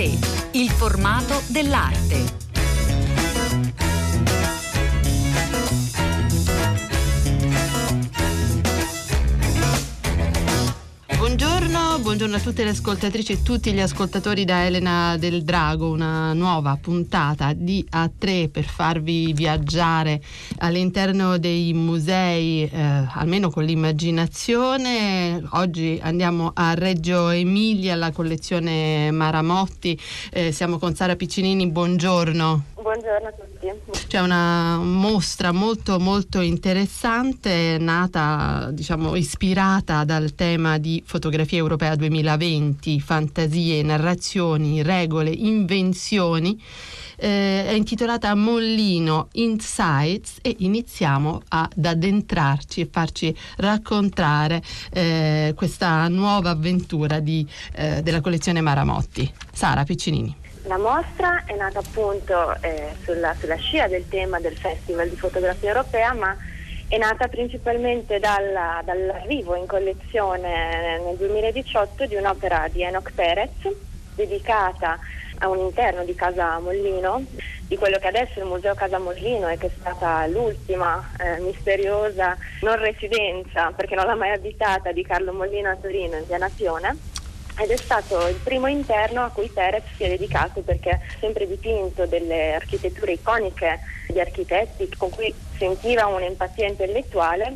A3, 0.00 0.50
il 0.52 0.70
formato 0.70 1.42
dell'arte. 1.48 2.39
Buongiorno 12.30 12.36
a 12.36 12.52
tutte 12.52 12.64
le 12.64 12.70
ascoltatrici 12.70 13.32
e 13.32 13.42
tutti 13.42 13.72
gli 13.72 13.80
ascoltatori 13.80 14.44
da 14.44 14.64
Elena 14.64 15.16
del 15.18 15.42
Drago, 15.42 15.90
una 15.90 16.32
nuova 16.32 16.78
puntata 16.80 17.52
di 17.54 17.84
A3 17.90 18.48
per 18.50 18.64
farvi 18.64 19.32
viaggiare 19.32 20.22
all'interno 20.58 21.38
dei 21.38 21.72
musei, 21.72 22.62
eh, 22.62 23.06
almeno 23.14 23.50
con 23.50 23.64
l'immaginazione. 23.64 25.42
Oggi 25.54 25.98
andiamo 26.00 26.52
a 26.54 26.74
Reggio 26.74 27.30
Emilia, 27.30 27.94
alla 27.94 28.12
collezione 28.12 29.10
Maramotti, 29.10 29.98
eh, 30.30 30.52
siamo 30.52 30.78
con 30.78 30.94
Sara 30.94 31.16
Piccinini, 31.16 31.68
buongiorno. 31.68 32.64
Buongiorno 32.90 33.28
a 33.28 33.32
tutti. 33.32 34.06
C'è 34.08 34.18
una 34.18 34.76
mostra 34.78 35.52
molto 35.52 36.00
molto 36.00 36.40
interessante, 36.40 37.76
nata, 37.78 38.68
diciamo, 38.72 39.14
ispirata 39.14 40.02
dal 40.02 40.34
tema 40.34 40.76
di 40.78 41.00
fotografia 41.06 41.58
europea 41.58 41.94
2020, 41.94 42.98
fantasie, 42.98 43.84
narrazioni, 43.84 44.82
regole, 44.82 45.30
invenzioni. 45.30 46.60
Eh, 47.14 47.66
è 47.66 47.72
intitolata 47.74 48.34
Mollino 48.34 49.28
Insights 49.34 50.38
e 50.42 50.56
iniziamo 50.58 51.42
ad 51.46 51.84
addentrarci 51.84 52.80
e 52.80 52.88
farci 52.90 53.32
raccontare 53.58 54.60
eh, 54.92 55.52
questa 55.54 56.08
nuova 56.08 56.50
avventura 56.50 57.20
di, 57.20 57.46
eh, 57.74 58.02
della 58.02 58.20
collezione 58.20 58.60
Maramotti. 58.60 59.32
Sara 59.52 59.84
Piccinini. 59.84 60.48
La 60.70 60.78
mostra 60.78 61.42
è 61.46 61.56
nata 61.56 61.80
appunto 61.80 62.54
eh, 62.60 62.94
sulla, 63.02 63.34
sulla, 63.34 63.56
scia 63.56 63.88
del 63.88 64.08
tema 64.08 64.38
del 64.38 64.56
Festival 64.56 65.08
di 65.08 65.16
fotografia 65.16 65.66
europea, 65.66 66.12
ma 66.14 66.36
è 66.86 66.96
nata 66.96 67.26
principalmente 67.26 68.20
dalla, 68.20 68.80
dall'arrivo 68.84 69.56
in 69.56 69.66
collezione 69.66 71.00
nel 71.04 71.16
2018 71.16 72.06
di 72.06 72.14
un'opera 72.14 72.68
di 72.70 72.82
Enoch 72.82 73.10
Perez 73.12 73.50
dedicata 74.14 74.96
a 75.38 75.48
un 75.48 75.58
interno 75.58 76.04
di 76.04 76.14
Casa 76.14 76.60
Mollino, 76.60 77.24
di 77.66 77.76
quello 77.76 77.98
che 77.98 78.06
adesso 78.06 78.38
è 78.38 78.42
il 78.42 78.48
Museo 78.48 78.76
Casa 78.76 79.00
Mollino 79.00 79.48
e 79.48 79.58
che 79.58 79.66
è 79.66 79.70
stata 79.76 80.24
l'ultima 80.28 81.04
eh, 81.18 81.40
misteriosa 81.40 82.38
non 82.60 82.76
residenza, 82.76 83.72
perché 83.72 83.96
non 83.96 84.06
l'ha 84.06 84.14
mai 84.14 84.30
abitata, 84.30 84.92
di 84.92 85.02
Carlo 85.02 85.32
Mollino 85.32 85.68
a 85.68 85.74
Torino 85.74 86.16
in 86.16 86.26
via 86.28 86.38
Nazione 86.38 87.09
ed 87.60 87.70
è 87.70 87.76
stato 87.76 88.26
il 88.26 88.36
primo 88.36 88.68
interno 88.68 89.22
a 89.22 89.28
cui 89.28 89.48
Perez 89.48 89.82
si 89.94 90.04
è 90.04 90.08
dedicato 90.08 90.62
perché 90.62 90.90
ha 90.90 90.98
sempre 91.18 91.46
dipinto 91.46 92.06
delle 92.06 92.54
architetture 92.54 93.12
iconiche 93.12 93.80
di 94.08 94.18
architetti 94.18 94.88
con 94.96 95.10
cui 95.10 95.32
sentiva 95.58 96.06
un'empatia 96.06 96.66
intellettuale, 96.66 97.54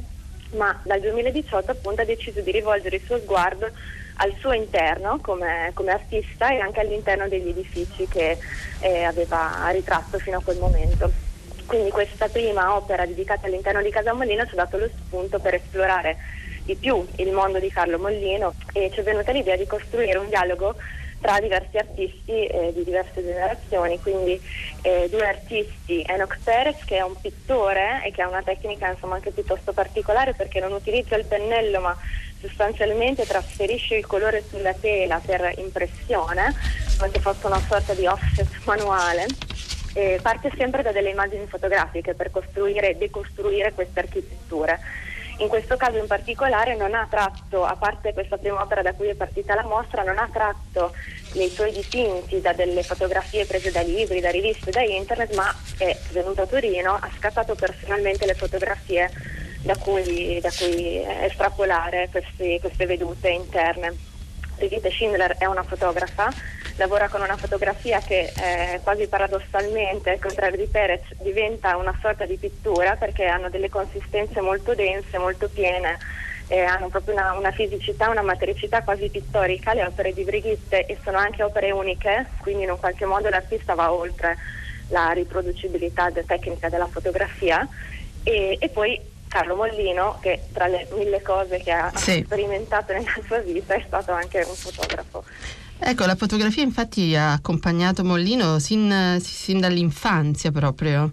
ma 0.52 0.78
dal 0.84 1.00
2018 1.00 1.70
appunto 1.70 2.02
ha 2.02 2.04
deciso 2.04 2.40
di 2.40 2.50
rivolgere 2.50 2.96
il 2.96 3.02
suo 3.02 3.18
sguardo 3.18 3.70
al 4.16 4.34
suo 4.38 4.52
interno 4.52 5.18
come, 5.22 5.70
come 5.72 5.92
artista 5.92 6.50
e 6.50 6.58
anche 6.58 6.80
all'interno 6.80 7.26
degli 7.26 7.48
edifici 7.48 8.06
che 8.06 8.36
eh, 8.80 9.04
aveva 9.04 9.68
ritratto 9.70 10.18
fino 10.18 10.36
a 10.36 10.42
quel 10.42 10.58
momento. 10.58 11.10
Quindi 11.64 11.90
questa 11.90 12.28
prima 12.28 12.76
opera 12.76 13.06
dedicata 13.06 13.46
all'interno 13.46 13.80
di 13.80 13.90
Casa 13.90 14.12
Molino 14.12 14.44
ci 14.44 14.52
ha 14.52 14.56
dato 14.56 14.76
lo 14.76 14.88
spunto 15.06 15.38
per 15.38 15.54
esplorare 15.54 16.16
di 16.64 16.74
più 16.74 17.06
il 17.16 17.32
mondo 17.32 17.58
di 17.58 17.70
Carlo 17.70 17.98
Mollino 17.98 18.54
e 18.72 18.90
ci 18.92 19.00
è 19.00 19.02
venuta 19.02 19.32
l'idea 19.32 19.56
di 19.56 19.66
costruire 19.66 20.18
un 20.18 20.28
dialogo 20.28 20.74
tra 21.20 21.40
diversi 21.40 21.78
artisti 21.78 22.44
eh, 22.44 22.72
di 22.74 22.84
diverse 22.84 23.24
generazioni, 23.24 23.98
quindi 23.98 24.38
eh, 24.82 25.08
due 25.10 25.26
artisti, 25.26 26.04
Enoch 26.06 26.36
Perez 26.44 26.84
che 26.84 26.98
è 26.98 27.02
un 27.02 27.14
pittore 27.18 28.02
e 28.04 28.10
che 28.10 28.20
ha 28.20 28.28
una 28.28 28.42
tecnica 28.42 28.90
insomma, 28.90 29.14
anche 29.14 29.30
piuttosto 29.30 29.72
particolare 29.72 30.34
perché 30.34 30.60
non 30.60 30.72
utilizza 30.72 31.16
il 31.16 31.24
pennello 31.24 31.80
ma 31.80 31.96
sostanzialmente 32.40 33.24
trasferisce 33.24 33.94
il 33.94 34.06
colore 34.06 34.44
sulla 34.46 34.74
tela 34.74 35.18
per 35.24 35.54
impressione, 35.56 36.54
come 36.98 37.10
se 37.10 37.20
fosse 37.20 37.46
una 37.46 37.60
sorta 37.66 37.94
di 37.94 38.06
offset 38.06 38.60
manuale. 38.64 39.26
E 39.96 40.18
parte 40.20 40.50
sempre 40.58 40.82
da 40.82 40.90
delle 40.90 41.10
immagini 41.10 41.46
fotografiche 41.46 42.14
per 42.14 42.32
costruire 42.32 42.90
e 42.90 42.96
decostruire 42.96 43.72
queste 43.72 44.00
architetture 44.00 44.78
in 45.38 45.48
questo 45.48 45.76
caso 45.76 45.98
in 45.98 46.06
particolare 46.06 46.76
non 46.76 46.94
ha 46.94 47.06
tratto, 47.08 47.64
a 47.64 47.76
parte 47.76 48.12
questa 48.12 48.36
prima 48.36 48.62
opera 48.62 48.82
da 48.82 48.94
cui 48.94 49.08
è 49.08 49.14
partita 49.14 49.54
la 49.54 49.64
mostra, 49.64 50.02
non 50.02 50.18
ha 50.18 50.28
tratto 50.32 50.92
nei 51.34 51.48
suoi 51.48 51.72
dipinti 51.72 52.40
da 52.40 52.52
delle 52.52 52.82
fotografie 52.82 53.46
prese 53.46 53.70
da 53.70 53.82
libri, 53.82 54.20
da 54.20 54.30
riviste, 54.30 54.70
da 54.70 54.82
internet, 54.82 55.34
ma 55.34 55.52
è 55.78 55.96
venuto 56.10 56.42
a 56.42 56.46
Torino, 56.46 56.94
ha 56.94 57.10
scattato 57.16 57.54
personalmente 57.54 58.26
le 58.26 58.34
fotografie 58.34 59.10
da 59.62 59.76
cui, 59.76 60.38
da 60.40 60.50
cui 60.50 61.02
estrapolare 61.22 62.08
questi, 62.10 62.58
queste 62.60 62.86
vedute 62.86 63.30
interne. 63.30 64.12
Brigitte 64.56 64.90
Schindler 64.90 65.36
è 65.36 65.46
una 65.46 65.62
fotografa 65.62 66.32
lavora 66.76 67.08
con 67.08 67.20
una 67.20 67.36
fotografia 67.36 68.00
che 68.00 68.32
eh, 68.36 68.80
quasi 68.82 69.06
paradossalmente, 69.06 70.10
al 70.10 70.18
contrario 70.18 70.58
di 70.58 70.66
Perez, 70.66 71.02
diventa 71.20 71.76
una 71.76 71.96
sorta 72.00 72.24
di 72.26 72.36
pittura 72.36 72.96
perché 72.96 73.26
hanno 73.26 73.48
delle 73.48 73.68
consistenze 73.68 74.40
molto 74.40 74.74
dense, 74.74 75.18
molto 75.18 75.48
piene, 75.48 75.98
eh, 76.48 76.60
hanno 76.60 76.88
proprio 76.88 77.14
una, 77.14 77.32
una, 77.32 77.52
fisicità, 77.52 78.08
una 78.08 78.22
matericità 78.22 78.82
quasi 78.82 79.08
pittorica, 79.08 79.74
le 79.74 79.84
opere 79.84 80.12
di 80.12 80.24
Brigitte 80.24 80.86
e 80.86 80.98
sono 81.02 81.18
anche 81.18 81.42
opere 81.42 81.70
uniche, 81.70 82.26
quindi 82.38 82.64
in 82.64 82.70
un 82.70 82.78
qualche 82.78 83.04
modo 83.04 83.28
l'artista 83.28 83.74
va 83.74 83.92
oltre 83.92 84.36
la 84.88 85.12
riproducibilità 85.12 86.10
de- 86.10 86.24
tecnica 86.26 86.68
della 86.68 86.88
fotografia. 86.88 87.66
E, 88.22 88.56
e 88.58 88.68
poi 88.70 89.00
Carlo 89.34 89.56
Mollino, 89.56 90.18
che 90.20 90.42
tra 90.52 90.68
le 90.68 90.86
mille 90.94 91.20
cose 91.20 91.58
che 91.58 91.72
ha 91.72 91.90
sì. 91.92 92.22
sperimentato 92.24 92.92
nella 92.92 93.16
sua 93.26 93.38
vita 93.38 93.74
è 93.74 93.82
stato 93.84 94.12
anche 94.12 94.44
un 94.46 94.54
fotografo. 94.54 95.24
Ecco, 95.76 96.06
la 96.06 96.14
fotografia 96.14 96.62
infatti 96.62 97.16
ha 97.16 97.32
accompagnato 97.32 98.04
Mollino 98.04 98.60
sin, 98.60 99.18
sin 99.20 99.58
dall'infanzia 99.58 100.52
proprio. 100.52 101.10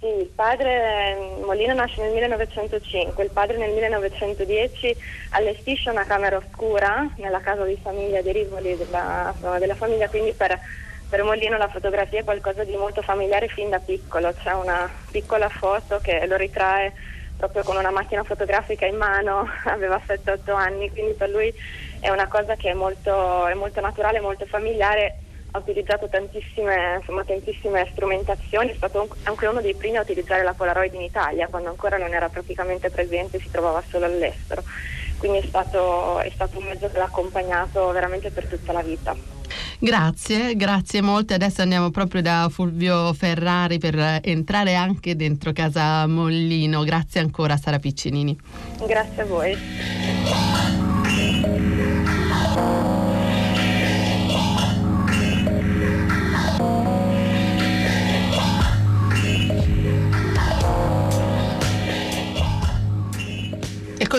Sì, 0.00 0.06
il 0.06 0.30
padre 0.34 1.36
Mollino 1.44 1.72
nasce 1.74 2.02
nel 2.02 2.12
1905, 2.14 3.22
il 3.22 3.30
padre 3.30 3.58
nel 3.58 3.74
1910 3.74 4.96
allestisce 5.30 5.88
una 5.88 6.04
camera 6.04 6.36
oscura 6.36 7.08
nella 7.18 7.38
casa 7.38 7.62
di 7.62 7.78
famiglia 7.80 8.22
dei 8.22 8.32
Rivoli 8.32 8.76
della, 8.76 9.32
della 9.60 9.76
famiglia, 9.76 10.08
quindi 10.08 10.32
per, 10.32 10.58
per, 11.08 11.22
Mollino 11.22 11.56
la 11.56 11.68
fotografia 11.68 12.18
è 12.18 12.24
qualcosa 12.24 12.64
di 12.64 12.74
molto 12.74 13.02
familiare 13.02 13.46
fin 13.46 13.70
da 13.70 13.78
piccolo, 13.78 14.34
c'è 14.42 14.52
una 14.52 14.90
piccola 15.12 15.48
foto 15.48 16.00
che 16.02 16.26
lo 16.26 16.36
ritrae 16.36 16.92
proprio 17.40 17.62
con 17.62 17.78
una 17.78 17.90
macchina 17.90 18.22
fotografica 18.22 18.84
in 18.84 18.96
mano, 18.96 19.48
aveva 19.64 20.00
7-8 20.06 20.54
anni, 20.54 20.90
quindi 20.90 21.14
per 21.14 21.30
lui 21.30 21.52
è 21.98 22.10
una 22.10 22.28
cosa 22.28 22.54
che 22.54 22.70
è 22.70 22.74
molto, 22.74 23.46
è 23.46 23.54
molto 23.54 23.80
naturale, 23.80 24.20
molto 24.20 24.44
familiare, 24.44 25.16
ha 25.52 25.58
utilizzato 25.58 26.08
tantissime, 26.08 26.96
insomma, 26.98 27.24
tantissime 27.24 27.88
strumentazioni, 27.92 28.70
è 28.70 28.76
stato 28.76 29.08
anche 29.24 29.46
uno 29.46 29.62
dei 29.62 29.74
primi 29.74 29.96
a 29.96 30.02
utilizzare 30.02 30.44
la 30.44 30.52
Polaroid 30.52 30.92
in 30.92 31.00
Italia, 31.00 31.48
quando 31.48 31.70
ancora 31.70 31.96
non 31.96 32.12
era 32.12 32.28
praticamente 32.28 32.90
presente, 32.90 33.40
si 33.40 33.50
trovava 33.50 33.82
solo 33.88 34.04
all'estero. 34.04 34.62
Quindi 35.16 35.38
è 35.38 35.46
stato, 35.48 36.20
è 36.20 36.30
stato 36.34 36.58
un 36.58 36.66
mezzo 36.66 36.88
che 36.90 36.98
l'ha 36.98 37.04
accompagnato 37.04 37.90
veramente 37.90 38.30
per 38.30 38.46
tutta 38.46 38.72
la 38.72 38.82
vita. 38.82 39.16
Grazie, 39.82 40.56
grazie 40.56 41.00
molte. 41.00 41.32
Adesso 41.32 41.62
andiamo 41.62 41.90
proprio 41.90 42.20
da 42.20 42.48
Fulvio 42.50 43.14
Ferrari 43.14 43.78
per 43.78 44.20
entrare 44.22 44.74
anche 44.74 45.16
dentro 45.16 45.52
casa 45.52 46.06
Mollino. 46.06 46.84
Grazie 46.84 47.20
ancora 47.20 47.56
Sara 47.56 47.78
Piccinini. 47.78 48.38
Grazie 48.86 49.22
a 49.22 49.24
voi. 49.24 49.56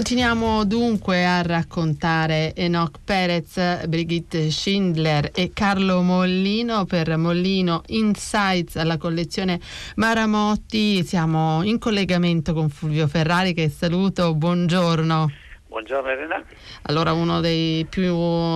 Continuiamo 0.01 0.65
dunque 0.65 1.27
a 1.27 1.44
raccontare 1.44 2.56
Enoch 2.56 2.98
Perez, 3.03 3.86
Brigitte 3.88 4.50
Schindler 4.50 5.30
e 5.31 5.51
Carlo 5.53 6.01
Mollino 6.01 6.86
per 6.86 7.15
Mollino 7.18 7.83
Insights 7.89 8.77
alla 8.77 8.98
collezione 8.98 9.59
Maramotti. 9.98 11.03
Siamo 11.06 11.62
in 11.62 11.77
collegamento 11.77 12.51
con 12.51 12.69
Fulvio 12.69 13.07
Ferrari 13.07 13.53
che 13.53 13.69
saluto, 13.69 14.33
buongiorno. 14.33 15.40
Buongiorno 15.71 16.09
Elena. 16.09 16.44
Allora 16.83 17.13
uno 17.13 17.39
dei 17.39 17.85
più 17.89 18.13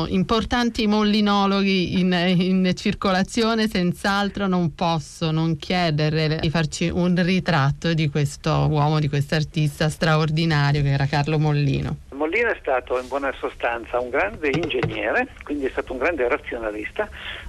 importanti 0.08 0.86
mollinologhi 0.86 1.98
in, 1.98 2.12
in 2.12 2.72
circolazione, 2.76 3.70
senz'altro 3.70 4.48
non 4.48 4.76
posso 4.76 5.32
non 5.32 5.56
chiedere 5.56 6.40
di 6.42 6.50
farci 6.50 6.90
un 6.90 7.16
ritratto 7.24 7.94
di 7.94 8.10
questo 8.10 8.68
uomo, 8.70 9.00
di 9.00 9.08
questo 9.08 9.36
artista 9.36 9.88
straordinario 9.88 10.82
che 10.82 10.90
era 10.90 11.06
Carlo 11.06 11.40
Mollino. 11.40 11.98
Mollino 12.36 12.50
è 12.50 12.58
stato 12.60 13.00
in 13.00 13.08
buona 13.08 13.34
sostanza 13.40 13.98
un 14.00 14.10
grande 14.10 14.50
ingegnere, 14.50 15.28
quindi 15.44 15.68
è 15.68 15.70
stato 15.70 15.94
un 15.94 16.00
grande 16.00 16.28
razionalista, 16.28 17.08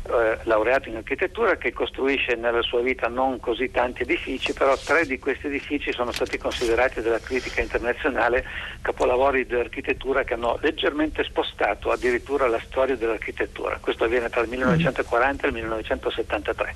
eh, 0.08 0.38
laureato 0.44 0.88
in 0.88 0.96
architettura 0.96 1.56
che 1.56 1.72
costruisce 1.72 2.36
nella 2.36 2.62
sua 2.62 2.82
vita 2.82 3.08
non 3.08 3.40
così 3.40 3.72
tanti 3.72 4.02
edifici, 4.02 4.52
però 4.52 4.76
tre 4.76 5.04
di 5.04 5.18
questi 5.18 5.48
edifici 5.48 5.92
sono 5.92 6.12
stati 6.12 6.38
considerati 6.38 7.00
dalla 7.00 7.18
critica 7.18 7.60
internazionale 7.60 8.44
capolavori 8.80 9.44
di 9.44 9.56
architettura 9.56 10.22
che 10.22 10.34
hanno 10.34 10.56
leggermente 10.60 11.24
spostato 11.24 11.90
addirittura 11.90 12.46
la 12.46 12.60
storia 12.60 12.94
dell'architettura. 12.94 13.78
Questo 13.80 14.04
avviene 14.04 14.28
tra 14.28 14.42
il 14.42 14.48
1940 14.48 15.44
e 15.44 15.48
il 15.48 15.54
1973. 15.54 16.74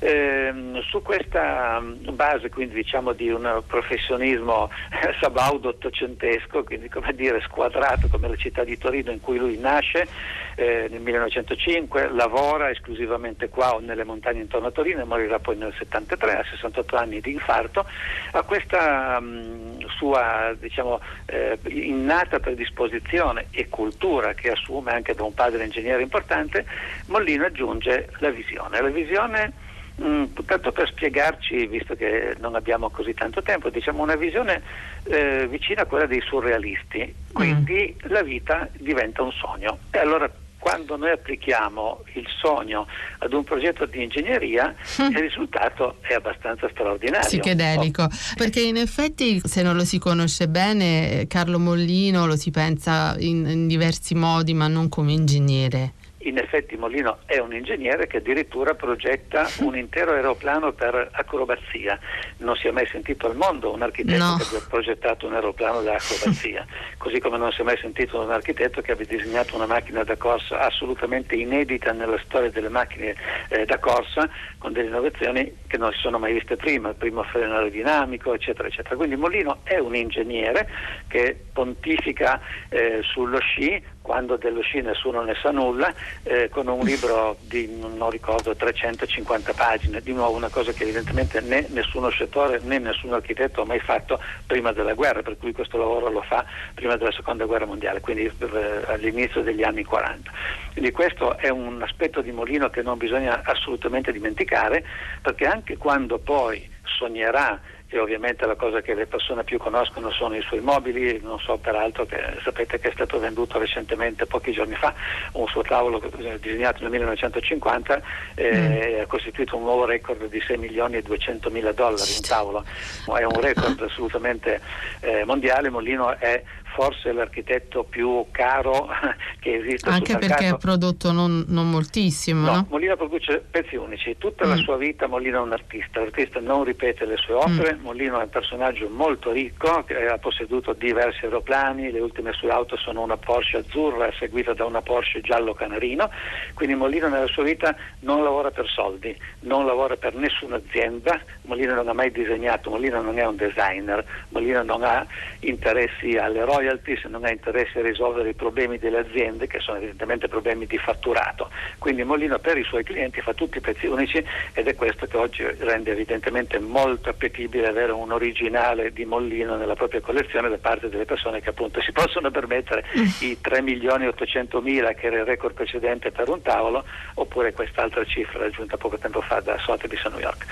Eh, 0.00 0.54
su 0.88 1.00
questa 1.00 1.80
base 1.80 2.50
quindi 2.50 2.74
diciamo 2.74 3.12
di 3.12 3.30
un 3.30 3.62
professionismo 3.66 4.68
sabaudo 5.20 5.68
ottocentesco, 5.68 6.64
quindi 6.64 6.88
come 6.88 7.14
dire 7.14 7.35
squadrato 7.40 8.08
come 8.08 8.28
la 8.28 8.36
città 8.36 8.64
di 8.64 8.76
Torino 8.78 9.10
in 9.10 9.20
cui 9.20 9.38
lui 9.38 9.58
nasce 9.58 10.06
eh, 10.54 10.88
nel 10.90 11.00
1905, 11.00 12.10
lavora 12.10 12.70
esclusivamente 12.70 13.48
qua 13.48 13.74
o 13.74 13.80
nelle 13.80 14.04
montagne 14.04 14.40
intorno 14.40 14.68
a 14.68 14.70
Torino 14.70 15.00
e 15.00 15.04
morirà 15.04 15.38
poi 15.38 15.56
nel 15.56 15.74
73 15.76 16.38
a 16.38 16.44
68 16.50 16.96
anni 16.96 17.20
di 17.20 17.32
infarto, 17.32 17.86
a 18.32 18.42
questa 18.42 19.20
mh, 19.20 19.86
sua 19.96 20.54
diciamo, 20.58 21.00
eh, 21.26 21.58
innata 21.68 22.40
predisposizione 22.40 23.46
e 23.50 23.68
cultura 23.68 24.34
che 24.34 24.50
assume 24.50 24.92
anche 24.92 25.14
da 25.14 25.24
un 25.24 25.34
padre 25.34 25.64
ingegnere 25.64 26.02
importante, 26.02 26.64
Mollino 27.06 27.44
aggiunge 27.44 28.10
la 28.18 28.30
visione. 28.30 28.80
La 28.80 28.88
visione 28.88 29.52
Mm, 30.02 30.24
tanto 30.44 30.72
per 30.72 30.88
spiegarci, 30.88 31.66
visto 31.66 31.94
che 31.94 32.36
non 32.38 32.54
abbiamo 32.54 32.90
così 32.90 33.14
tanto 33.14 33.42
tempo, 33.42 33.70
diciamo 33.70 34.02
una 34.02 34.16
visione 34.16 34.60
eh, 35.04 35.46
vicina 35.48 35.82
a 35.82 35.84
quella 35.86 36.04
dei 36.04 36.20
surrealisti, 36.20 37.14
quindi 37.32 37.96
mm. 37.96 38.10
la 38.10 38.22
vita 38.22 38.68
diventa 38.78 39.22
un 39.22 39.32
sogno. 39.32 39.78
E 39.90 39.98
allora 39.98 40.30
quando 40.58 40.96
noi 40.96 41.12
applichiamo 41.12 42.02
il 42.14 42.26
sogno 42.40 42.86
ad 43.18 43.32
un 43.32 43.44
progetto 43.44 43.86
di 43.86 44.02
ingegneria 44.02 44.74
mm. 45.00 45.10
il 45.12 45.18
risultato 45.18 45.98
è 46.00 46.12
abbastanza 46.12 46.68
straordinario. 46.68 47.26
Psichedelico, 47.28 48.02
oh. 48.02 48.08
perché 48.34 48.60
in 48.60 48.76
effetti 48.76 49.40
se 49.44 49.62
non 49.62 49.76
lo 49.76 49.84
si 49.84 49.98
conosce 49.98 50.48
bene 50.48 51.26
Carlo 51.28 51.58
Mollino 51.58 52.26
lo 52.26 52.36
si 52.36 52.50
pensa 52.50 53.14
in, 53.18 53.46
in 53.46 53.66
diversi 53.66 54.14
modi 54.14 54.54
ma 54.54 54.66
non 54.66 54.88
come 54.88 55.12
ingegnere 55.12 55.92
in 56.28 56.38
effetti 56.38 56.76
Molino 56.76 57.18
è 57.26 57.38
un 57.38 57.52
ingegnere 57.54 58.06
che 58.06 58.18
addirittura 58.18 58.74
progetta 58.74 59.48
un 59.60 59.76
intero 59.76 60.12
aeroplano 60.12 60.72
per 60.72 61.10
acrobazia. 61.12 61.98
Non 62.38 62.56
si 62.56 62.66
è 62.66 62.70
mai 62.70 62.86
sentito 62.86 63.26
al 63.26 63.36
mondo 63.36 63.72
un 63.72 63.82
architetto 63.82 64.24
no. 64.24 64.36
che 64.36 64.44
abbia 64.44 64.66
progettato 64.68 65.26
un 65.26 65.34
aeroplano 65.34 65.82
da 65.82 65.94
acrobazia, 65.94 66.66
così 66.98 67.18
come 67.20 67.38
non 67.38 67.52
si 67.52 67.60
è 67.60 67.64
mai 67.64 67.78
sentito 67.78 68.20
un 68.20 68.30
architetto 68.30 68.80
che 68.80 68.92
abbia 68.92 69.06
disegnato 69.06 69.54
una 69.56 69.66
macchina 69.66 70.04
da 70.04 70.16
corsa 70.16 70.60
assolutamente 70.60 71.34
inedita 71.34 71.92
nella 71.92 72.18
storia 72.24 72.50
delle 72.50 72.68
macchine 72.68 73.14
eh, 73.48 73.64
da 73.64 73.78
corsa, 73.78 74.28
con 74.58 74.72
delle 74.72 74.88
innovazioni 74.88 75.56
che 75.66 75.76
non 75.76 75.92
si 75.92 76.00
sono 76.00 76.18
mai 76.18 76.32
viste 76.32 76.56
prima, 76.56 76.90
il 76.90 76.96
primo 76.96 77.22
freno 77.24 77.54
aerodinamico, 77.54 78.34
eccetera, 78.34 78.68
eccetera. 78.68 78.96
Quindi 78.96 79.16
Molino 79.16 79.58
è 79.62 79.78
un 79.78 79.94
ingegnere 79.94 80.68
che 81.08 81.36
pontifica 81.52 82.40
eh, 82.68 83.00
sullo 83.02 83.38
sci, 83.38 83.82
quando 84.06 84.36
dello 84.36 84.60
sci 84.60 84.82
nessuno 84.82 85.20
ne 85.22 85.34
sa 85.34 85.50
nulla, 85.50 85.92
eh, 86.22 86.48
con 86.48 86.68
un 86.68 86.78
libro 86.84 87.38
di, 87.40 87.68
non 87.76 88.08
ricordo, 88.08 88.54
350 88.54 89.52
pagine, 89.52 90.00
di 90.00 90.12
nuovo 90.12 90.36
una 90.36 90.48
cosa 90.48 90.70
che 90.70 90.84
evidentemente 90.84 91.40
né 91.40 91.66
nessuno 91.70 92.08
scettore 92.08 92.60
né 92.62 92.78
nessun 92.78 93.12
architetto 93.12 93.62
ha 93.62 93.66
mai 93.66 93.80
fatto 93.80 94.20
prima 94.46 94.70
della 94.70 94.94
guerra, 94.94 95.22
per 95.22 95.36
cui 95.36 95.50
questo 95.52 95.76
lavoro 95.76 96.08
lo 96.08 96.22
fa 96.22 96.44
prima 96.72 96.94
della 96.94 97.10
seconda 97.10 97.46
guerra 97.46 97.66
mondiale, 97.66 98.00
quindi 98.00 98.26
eh, 98.26 98.82
all'inizio 98.86 99.42
degli 99.42 99.64
anni 99.64 99.82
40. 99.82 100.30
Quindi 100.70 100.92
questo 100.92 101.36
è 101.36 101.48
un 101.48 101.82
aspetto 101.82 102.20
di 102.20 102.30
Molino 102.30 102.70
che 102.70 102.82
non 102.82 102.98
bisogna 102.98 103.42
assolutamente 103.42 104.12
dimenticare, 104.12 104.84
perché 105.20 105.46
anche 105.46 105.76
quando 105.76 106.18
poi 106.18 106.70
sognerà 106.84 107.60
e 107.88 107.98
ovviamente 107.98 108.46
la 108.46 108.56
cosa 108.56 108.80
che 108.80 108.94
le 108.94 109.06
persone 109.06 109.44
più 109.44 109.58
conoscono 109.58 110.10
sono 110.10 110.36
i 110.36 110.42
suoi 110.42 110.60
mobili, 110.60 111.20
non 111.22 111.38
so 111.38 111.56
peraltro 111.56 112.04
che 112.04 112.20
sapete 112.42 112.78
che 112.78 112.88
è 112.88 112.92
stato 112.92 113.18
venduto 113.18 113.58
recentemente 113.58 114.26
pochi 114.26 114.52
giorni 114.52 114.74
fa 114.74 114.92
un 115.32 115.46
suo 115.46 115.62
tavolo 115.62 116.02
eh, 116.18 116.38
disegnato 116.40 116.82
nel 116.82 116.90
1950 116.90 118.02
e 118.34 118.96
mm. 118.96 119.00
ha 119.00 119.06
costituito 119.06 119.56
un 119.56 119.62
nuovo 119.62 119.84
record 119.84 120.28
di 120.28 120.40
6 120.40 120.58
milioni 120.58 120.96
e 120.96 121.02
200 121.02 121.48
mila 121.50 121.72
dollari 121.72 122.12
un 122.14 122.20
tavolo, 122.26 122.64
è 122.64 123.24
un 123.24 123.40
record 123.40 123.80
assolutamente 123.82 124.60
eh, 125.00 125.24
mondiale, 125.24 125.70
Molino 125.70 126.16
è 126.18 126.42
forse 126.76 127.10
l'architetto 127.10 127.84
più 127.84 128.26
caro 128.30 128.88
che 129.40 129.54
esiste 129.54 129.88
anche 129.88 130.18
perché 130.18 130.48
ha 130.48 130.56
prodotto 130.56 131.10
non, 131.10 131.46
non 131.48 131.70
moltissimo 131.70 132.44
no, 132.44 132.52
no? 132.52 132.66
Molino 132.68 132.96
produce 132.96 133.42
pezzi 133.50 133.76
unici 133.76 134.16
tutta 134.18 134.44
mm. 134.44 134.48
la 134.50 134.56
sua 134.56 134.76
vita 134.76 135.06
Molino 135.06 135.38
è 135.38 135.40
un 135.40 135.52
artista 135.52 136.00
l'artista 136.00 136.38
non 136.38 136.64
ripete 136.64 137.06
le 137.06 137.16
sue 137.16 137.32
opere 137.32 137.76
mm. 137.76 137.80
Molino 137.80 138.20
è 138.20 138.24
un 138.24 138.28
personaggio 138.28 138.90
molto 138.90 139.32
ricco 139.32 139.84
che 139.84 140.06
ha 140.06 140.18
posseduto 140.18 140.74
diversi 140.74 141.24
aeroplani 141.24 141.90
le 141.90 142.00
ultime 142.00 142.34
sue 142.34 142.50
auto 142.50 142.76
sono 142.76 143.00
una 143.00 143.16
Porsche 143.16 143.58
azzurra 143.58 144.12
seguita 144.18 144.52
da 144.52 144.66
una 144.66 144.82
Porsche 144.82 145.22
giallo 145.22 145.54
canarino 145.54 146.10
quindi 146.52 146.74
Molino 146.74 147.08
nella 147.08 147.26
sua 147.28 147.44
vita 147.44 147.74
non 148.00 148.22
lavora 148.22 148.50
per 148.50 148.68
soldi 148.68 149.18
non 149.40 149.64
lavora 149.64 149.96
per 149.96 150.14
nessuna 150.14 150.56
azienda 150.56 151.18
Molino 151.42 151.74
non 151.74 151.88
ha 151.88 151.94
mai 151.94 152.12
disegnato 152.12 152.68
Molino 152.68 153.00
non 153.00 153.18
è 153.18 153.24
un 153.24 153.36
designer 153.36 154.04
Molino 154.28 154.62
non 154.62 154.84
ha 154.84 155.06
interessi 155.40 156.18
alle 156.18 156.44
royalty 156.66 156.98
se 157.00 157.08
non 157.08 157.24
ha 157.24 157.30
interesse 157.30 157.78
a 157.78 157.82
risolvere 157.82 158.30
i 158.30 158.34
problemi 158.34 158.78
delle 158.78 158.98
aziende 158.98 159.46
che 159.46 159.60
sono 159.60 159.78
evidentemente 159.78 160.28
problemi 160.28 160.66
di 160.66 160.78
fatturato. 160.78 161.50
Quindi 161.78 162.02
Molino 162.02 162.38
per 162.38 162.58
i 162.58 162.64
suoi 162.64 162.82
clienti 162.82 163.20
fa 163.20 163.32
tutti 163.32 163.58
i 163.58 163.60
pezzi 163.60 163.86
unici 163.86 164.22
ed 164.52 164.66
è 164.66 164.74
questo 164.74 165.06
che 165.06 165.16
oggi 165.16 165.44
rende 165.58 165.92
evidentemente 165.92 166.58
molto 166.58 167.10
appetibile 167.10 167.68
avere 167.68 167.92
un 167.92 168.12
originale 168.12 168.92
di 168.92 169.04
Mollino 169.04 169.56
nella 169.56 169.74
propria 169.74 170.00
collezione 170.00 170.48
da 170.48 170.58
parte 170.58 170.88
delle 170.88 171.04
persone 171.04 171.40
che 171.40 171.50
appunto 171.50 171.80
si 171.80 171.92
possono 171.92 172.30
permettere 172.30 172.84
i 173.20 173.38
3 173.40 173.62
milioni 173.62 174.04
e 174.04 174.08
800 174.08 174.60
mila 174.60 174.92
che 174.92 175.06
era 175.06 175.18
il 175.18 175.24
record 175.24 175.54
precedente 175.54 176.10
per 176.10 176.28
un 176.28 176.42
tavolo 176.42 176.84
oppure 177.14 177.52
quest'altra 177.52 178.04
cifra 178.04 178.40
raggiunta 178.40 178.76
poco 178.76 178.98
tempo 178.98 179.20
fa 179.20 179.40
da 179.40 179.56
Sotheby's 179.58 180.04
a 180.04 180.08
New 180.08 180.18
York. 180.18 180.44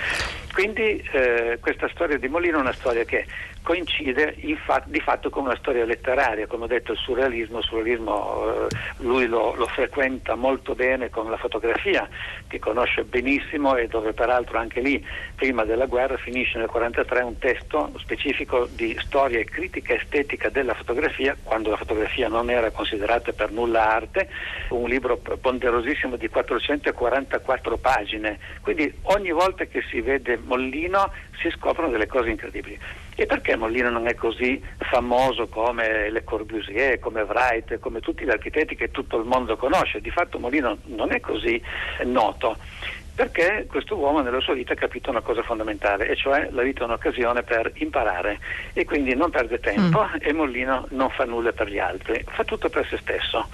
Quindi 0.53 1.03
eh, 1.13 1.59
questa 1.61 1.89
storia 1.89 2.17
di 2.17 2.29
Molino 2.29 2.59
è 2.59 2.61
una 2.61 2.73
storia 2.73 3.05
che 3.05 3.27
coincide 3.65 4.37
fa- 4.63 4.83
di 4.85 5.01
fatto 5.01 5.31
con 5.31 5.45
una 5.45 5.57
storia 5.57 5.87
letteraria, 5.87 6.47
come 6.47 6.65
ho 6.65 6.67
detto 6.67 6.93
il 6.93 6.99
surrealismo, 6.99 7.59
il 7.59 7.65
surrealismo 7.65 8.67
eh, 8.67 8.77
lui 8.99 9.27
lo, 9.27 9.55
lo, 9.55 9.67
frequenta 9.67 10.35
molto 10.35 10.75
bene 10.75 11.09
con 11.09 11.31
la 11.31 11.39
fotografia, 11.39 12.07
che 12.47 12.59
conosce 12.59 13.05
benissimo 13.05 13.75
e 13.77 13.89
dove 13.89 14.13
peraltro 14.13 14.59
anche 14.59 14.81
lì, 14.81 15.05
prima 15.35 15.65
della 15.65 15.87
guerra, 15.87 16.19
finisce 16.19 16.59
nel 16.59 16.69
1943 16.71 17.23
un 17.23 17.39
testo 17.39 17.93
specifico 18.01 18.69
di 18.71 18.97
storia 19.01 19.39
e 19.39 19.45
critica 19.45 19.95
estetica 19.95 20.51
della 20.51 20.75
fotografia, 20.75 21.35
quando 21.43 21.71
la 21.71 21.77
fotografia 21.77 22.29
non 22.29 22.51
era 22.51 22.71
considerata 22.71 23.33
per 23.33 23.51
nulla 23.51 23.95
arte, 23.95 24.29
un 24.69 24.87
libro 24.91 25.17
ponderosissimo 25.17 26.17
di 26.17 26.29
444 26.29 27.79
pagine, 27.79 28.39
quindi 28.61 28.93
ogni 29.05 29.31
volta 29.31 29.65
che 29.65 29.83
si 29.89 30.03
vede 30.03 30.37
Mollino 30.37 31.11
si 31.41 31.49
scoprono 31.51 31.91
delle 31.91 32.07
cose 32.07 32.29
incredibili. 32.29 32.79
E 33.17 33.27
perché 33.27 33.57
Mollino 33.57 33.91
non 33.91 34.07
è 34.07 34.15
così 34.15 34.61
famoso 34.79 35.47
come 35.49 36.11
Le 36.11 36.25
Corbusier, 36.25 36.99
come 36.99 37.23
Wright, 37.23 37.79
come 37.79 38.01
tutti 38.01 38.25
gli 38.25 38.31
architetti 38.31 38.75
che 38.75 38.91
tutto 38.91 39.19
il 39.19 39.25
mondo 39.25 39.57
conosce? 39.57 40.01
Di 40.01 40.11
fatto 40.11 40.39
Mollino 40.39 40.79
non 40.87 41.13
è 41.13 41.21
così 41.21 41.61
noto 42.05 42.57
perché 43.15 43.67
questo 43.69 43.97
uomo 43.97 44.21
nella 44.23 44.41
sua 44.41 44.55
vita 44.55 44.73
ha 44.73 44.77
capito 44.77 45.09
una 45.09 45.21
cosa 45.21 45.43
fondamentale, 45.43 46.09
e 46.09 46.17
cioè 46.17 46.49
la 46.51 46.63
vita 46.63 46.81
è 46.81 46.85
un'occasione 46.85 47.45
per 47.45 47.71
imparare 47.75 48.41
e 48.73 48.85
quindi 48.85 49.15
non 49.15 49.31
perde 49.31 49.61
tempo 49.61 50.03
mm. 50.03 50.17
e 50.19 50.33
Mollino 50.33 50.87
non 50.91 51.11
fa 51.11 51.25
nulla 51.25 51.53
per 51.53 51.69
gli 51.69 51.79
altri, 51.79 52.25
fa 52.27 52.43
tutto 52.43 52.69
per 52.69 52.87
se 52.89 52.99
stesso. 52.99 53.47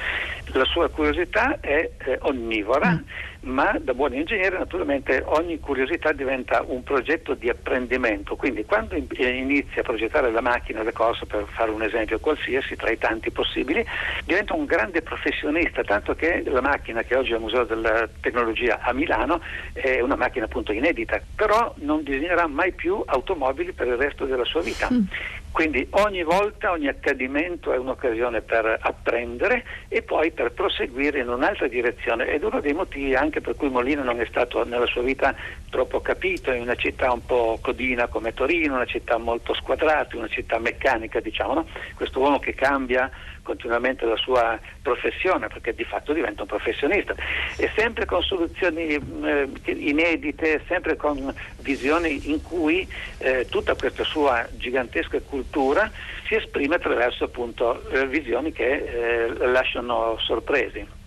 La 0.53 0.65
sua 0.65 0.89
curiosità 0.89 1.59
è 1.61 1.91
eh, 2.05 2.19
onnivora. 2.23 2.93
Mm 2.93 3.29
ma 3.43 3.75
da 3.81 3.95
buon 3.95 4.15
ingegnere 4.15 4.59
naturalmente 4.59 5.23
ogni 5.27 5.59
curiosità 5.61 6.13
diventa 6.13 6.63
un 6.67 6.83
progetto 6.83 7.35
di 7.35 7.49
apprendimento, 7.49 8.37
quindi 8.37 8.65
quando 8.65 8.95
eh, 8.95 9.29
inizia 9.29 9.81
a 9.81 9.85
progettare 9.85 10.31
la 10.31 10.43
macchina 10.43 10.83
da 10.83 10.93
corsa, 10.93 11.25
per 11.25 11.47
fare 11.49 11.71
un 11.71 11.83
esempio 11.83 12.19
qualsiasi 12.19 12.77
tra 12.77 12.91
i 12.91 12.99
tanti 12.99 13.31
possibili, 13.31 13.85
diventa 14.25 14.55
un 14.55 14.67
grande 14.67 15.01
professionista, 15.01 15.83
tanto 15.83 16.15
che 16.15 16.43
la 16.47 16.61
macchina 16.61 17.03
che 17.03 17.17
oggi 17.17 17.33
è 17.33 17.35
al 17.35 17.41
Museo 17.41 17.65
della 17.65 18.09
Tecnologia 18.21 18.81
a 18.83 18.93
Milano 18.93 19.41
è 19.73 20.01
una 20.01 20.17
macchina 20.17 20.45
appunto 20.45 20.73
inedita, 20.73 21.21
però 21.35 21.73
non 21.79 22.03
disegnerà 22.03 22.47
mai 22.47 22.73
più 22.73 23.03
automobili 23.07 23.73
per 23.73 23.87
il 23.87 23.97
resto 23.97 24.27
della 24.27 24.45
sua 24.45 24.61
vita. 24.61 24.89
Mm. 24.93 25.05
Quindi 25.53 25.87
ogni 25.91 26.23
volta, 26.23 26.71
ogni 26.71 26.87
accadimento 26.87 27.73
è 27.73 27.77
un'occasione 27.77 28.41
per 28.41 28.79
apprendere 28.81 29.65
e 29.89 30.03
poi 30.03 30.31
per 30.31 30.53
proseguire 30.53 31.21
in 31.21 31.29
un'altra 31.29 31.67
direzione 31.67 32.29
ed 32.29 32.45
uno 32.45 32.61
dei 32.61 32.73
motivi 32.73 33.15
anche 33.15 33.41
per 33.41 33.57
cui 33.57 33.69
Molino 33.69 34.03
non 34.05 34.21
è 34.21 34.27
stato 34.27 34.65
nella 34.65 34.87
sua 34.87 35.03
vita 35.03 35.35
troppo 35.69 36.01
capito 36.01 36.53
in 36.53 36.63
una 36.63 36.77
città 36.77 37.13
un 37.13 37.25
po' 37.27 37.59
codina 37.61 38.07
come 38.07 38.33
Torino, 38.33 38.75
una 38.75 38.87
città 38.87 39.19
molto 39.19 39.53
squadrata, 39.53 40.17
una 40.17 40.29
città 40.29 40.59
meccanica 40.59 41.21
diciamo, 41.21 41.55
no? 41.55 41.67
questo 41.95 42.21
uomo 42.21 42.39
che 42.39 42.55
cambia 42.55 43.11
continuamente 43.43 44.05
la 44.05 44.17
sua 44.17 44.59
professione 44.83 45.49
perché 45.49 45.75
di 45.75 45.85
fatto 45.85 46.13
diventa 46.13 46.43
un 46.43 46.49
professionista. 46.49 47.15
E 47.57 47.71
sempre 47.77 48.05
con 48.05 48.23
soluzioni 48.23 48.95
eh, 49.25 49.49
inedite, 49.65 50.63
sempre 50.67 50.97
con 50.97 51.35
visioni 51.59 52.31
in 52.31 52.43
cui 52.43 52.87
eh, 53.19 53.47
tutta 53.49 53.75
questa 53.75 54.05
sua 54.05 54.47
gigantesca 54.53 55.21
cultura 55.21 55.91
si 56.27 56.35
esprime 56.35 56.77
attraverso 56.77 57.25
appunto 57.25 57.89
eh, 57.91 58.07
visioni 58.07 58.53
che 58.53 58.71
eh, 58.71 59.47
lasciano 59.47 60.17
sorpresi 60.19 60.99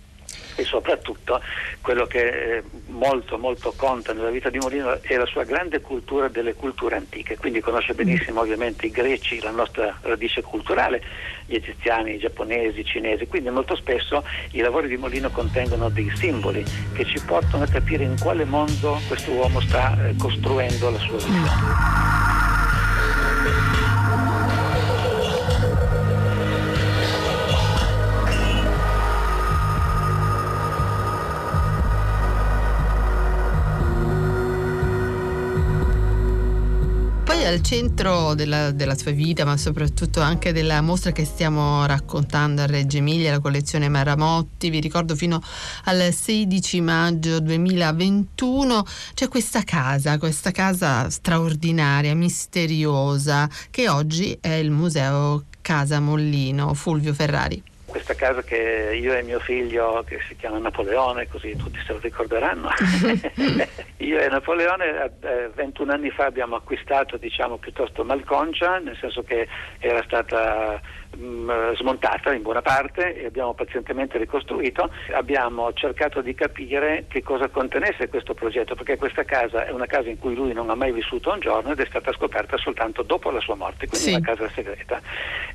e 0.56 0.64
soprattutto 0.64 1.40
quello 1.80 2.06
che 2.06 2.56
eh, 2.56 2.62
molto 2.86 3.38
molto 3.38 3.72
conta 3.76 4.12
nella 4.12 4.30
vita 4.30 4.50
di 4.50 4.58
Molino 4.58 5.00
è 5.02 5.16
la 5.16 5.26
sua 5.26 5.44
grande 5.44 5.80
cultura 5.80 6.28
delle 6.28 6.54
culture 6.54 6.96
antiche, 6.96 7.36
quindi 7.36 7.60
conosce 7.60 7.94
benissimo 7.94 8.40
ovviamente 8.40 8.86
i 8.86 8.90
greci, 8.90 9.40
la 9.40 9.50
nostra 9.50 9.98
radice 10.02 10.42
culturale, 10.42 11.02
gli 11.46 11.54
egiziani, 11.54 12.14
i 12.14 12.18
giapponesi, 12.18 12.80
i 12.80 12.84
cinesi, 12.84 13.26
quindi 13.26 13.50
molto 13.50 13.76
spesso 13.76 14.24
i 14.52 14.60
lavori 14.60 14.88
di 14.88 14.96
Molino 14.96 15.30
contengono 15.30 15.88
dei 15.88 16.10
simboli 16.14 16.64
che 16.94 17.04
ci 17.04 17.20
portano 17.24 17.64
a 17.64 17.68
capire 17.68 18.04
in 18.04 18.16
quale 18.20 18.44
mondo 18.44 19.00
questo 19.08 19.32
uomo 19.32 19.60
sta 19.60 19.96
eh, 20.06 20.14
costruendo 20.16 20.90
la 20.90 20.98
sua 20.98 21.18
vita. 21.18 22.63
Al 37.54 37.62
centro 37.62 38.34
della, 38.34 38.72
della, 38.72 38.96
sua 38.96 39.12
vita, 39.12 39.44
ma 39.44 39.56
soprattutto 39.56 40.20
anche 40.20 40.52
della 40.52 40.80
mostra 40.80 41.12
che 41.12 41.24
stiamo 41.24 41.86
raccontando 41.86 42.62
a 42.62 42.66
Reggio 42.66 42.96
Emilia, 42.96 43.30
la 43.30 43.38
collezione 43.38 43.88
Maramotti, 43.88 44.70
vi 44.70 44.80
ricordo 44.80 45.14
fino 45.14 45.40
al 45.84 46.12
16 46.12 46.80
maggio 46.80 47.38
2021, 47.38 48.84
c'è 49.14 49.28
questa 49.28 49.62
casa, 49.62 50.18
questa 50.18 50.50
casa 50.50 51.08
straordinaria, 51.10 52.14
misteriosa, 52.16 53.48
che 53.70 53.88
oggi 53.88 54.36
è 54.40 54.54
il 54.54 54.72
Museo 54.72 55.44
Casa 55.60 56.00
Mollino, 56.00 56.74
Fulvio 56.74 57.14
Ferrari 57.14 57.62
questa 57.94 58.14
casa 58.14 58.42
che 58.42 58.98
io 59.00 59.14
e 59.14 59.22
mio 59.22 59.38
figlio, 59.38 60.02
che 60.04 60.18
si 60.26 60.34
chiama 60.34 60.58
Napoleone, 60.58 61.28
così 61.28 61.54
tutti 61.54 61.78
se 61.86 61.92
lo 61.92 62.00
ricorderanno, 62.00 62.68
io 63.98 64.18
e 64.18 64.28
Napoleone 64.28 65.12
eh, 65.20 65.50
21 65.54 65.92
anni 65.92 66.10
fa 66.10 66.24
abbiamo 66.24 66.56
acquistato 66.56 67.16
diciamo 67.16 67.56
piuttosto 67.58 68.02
malconcia, 68.02 68.78
nel 68.78 68.96
senso 69.00 69.22
che 69.22 69.46
era 69.78 70.02
stata 70.02 70.80
mh, 71.16 71.24
mm, 71.24 71.74
smontata 71.74 72.32
in 72.32 72.42
buona 72.42 72.62
parte 72.62 73.20
e 73.20 73.26
abbiamo 73.26 73.54
pazientemente 73.54 74.18
ricostruito, 74.18 74.90
abbiamo 75.12 75.72
cercato 75.72 76.20
di 76.20 76.34
capire 76.34 77.04
che 77.08 77.22
cosa 77.22 77.48
contenesse 77.48 78.08
questo 78.08 78.34
progetto, 78.34 78.74
perché 78.74 78.96
questa 78.96 79.24
casa 79.24 79.66
è 79.66 79.70
una 79.70 79.86
casa 79.86 80.08
in 80.08 80.18
cui 80.18 80.34
lui 80.34 80.52
non 80.52 80.70
ha 80.70 80.74
mai 80.74 80.92
vissuto 80.92 81.32
un 81.32 81.40
giorno 81.40 81.72
ed 81.72 81.80
è 81.80 81.86
stata 81.86 82.12
scoperta 82.12 82.56
soltanto 82.56 83.02
dopo 83.02 83.30
la 83.30 83.40
sua 83.40 83.54
morte, 83.54 83.86
quindi 83.86 84.08
sì. 84.08 84.14
una 84.14 84.20
casa 84.20 84.48
segreta. 84.48 85.00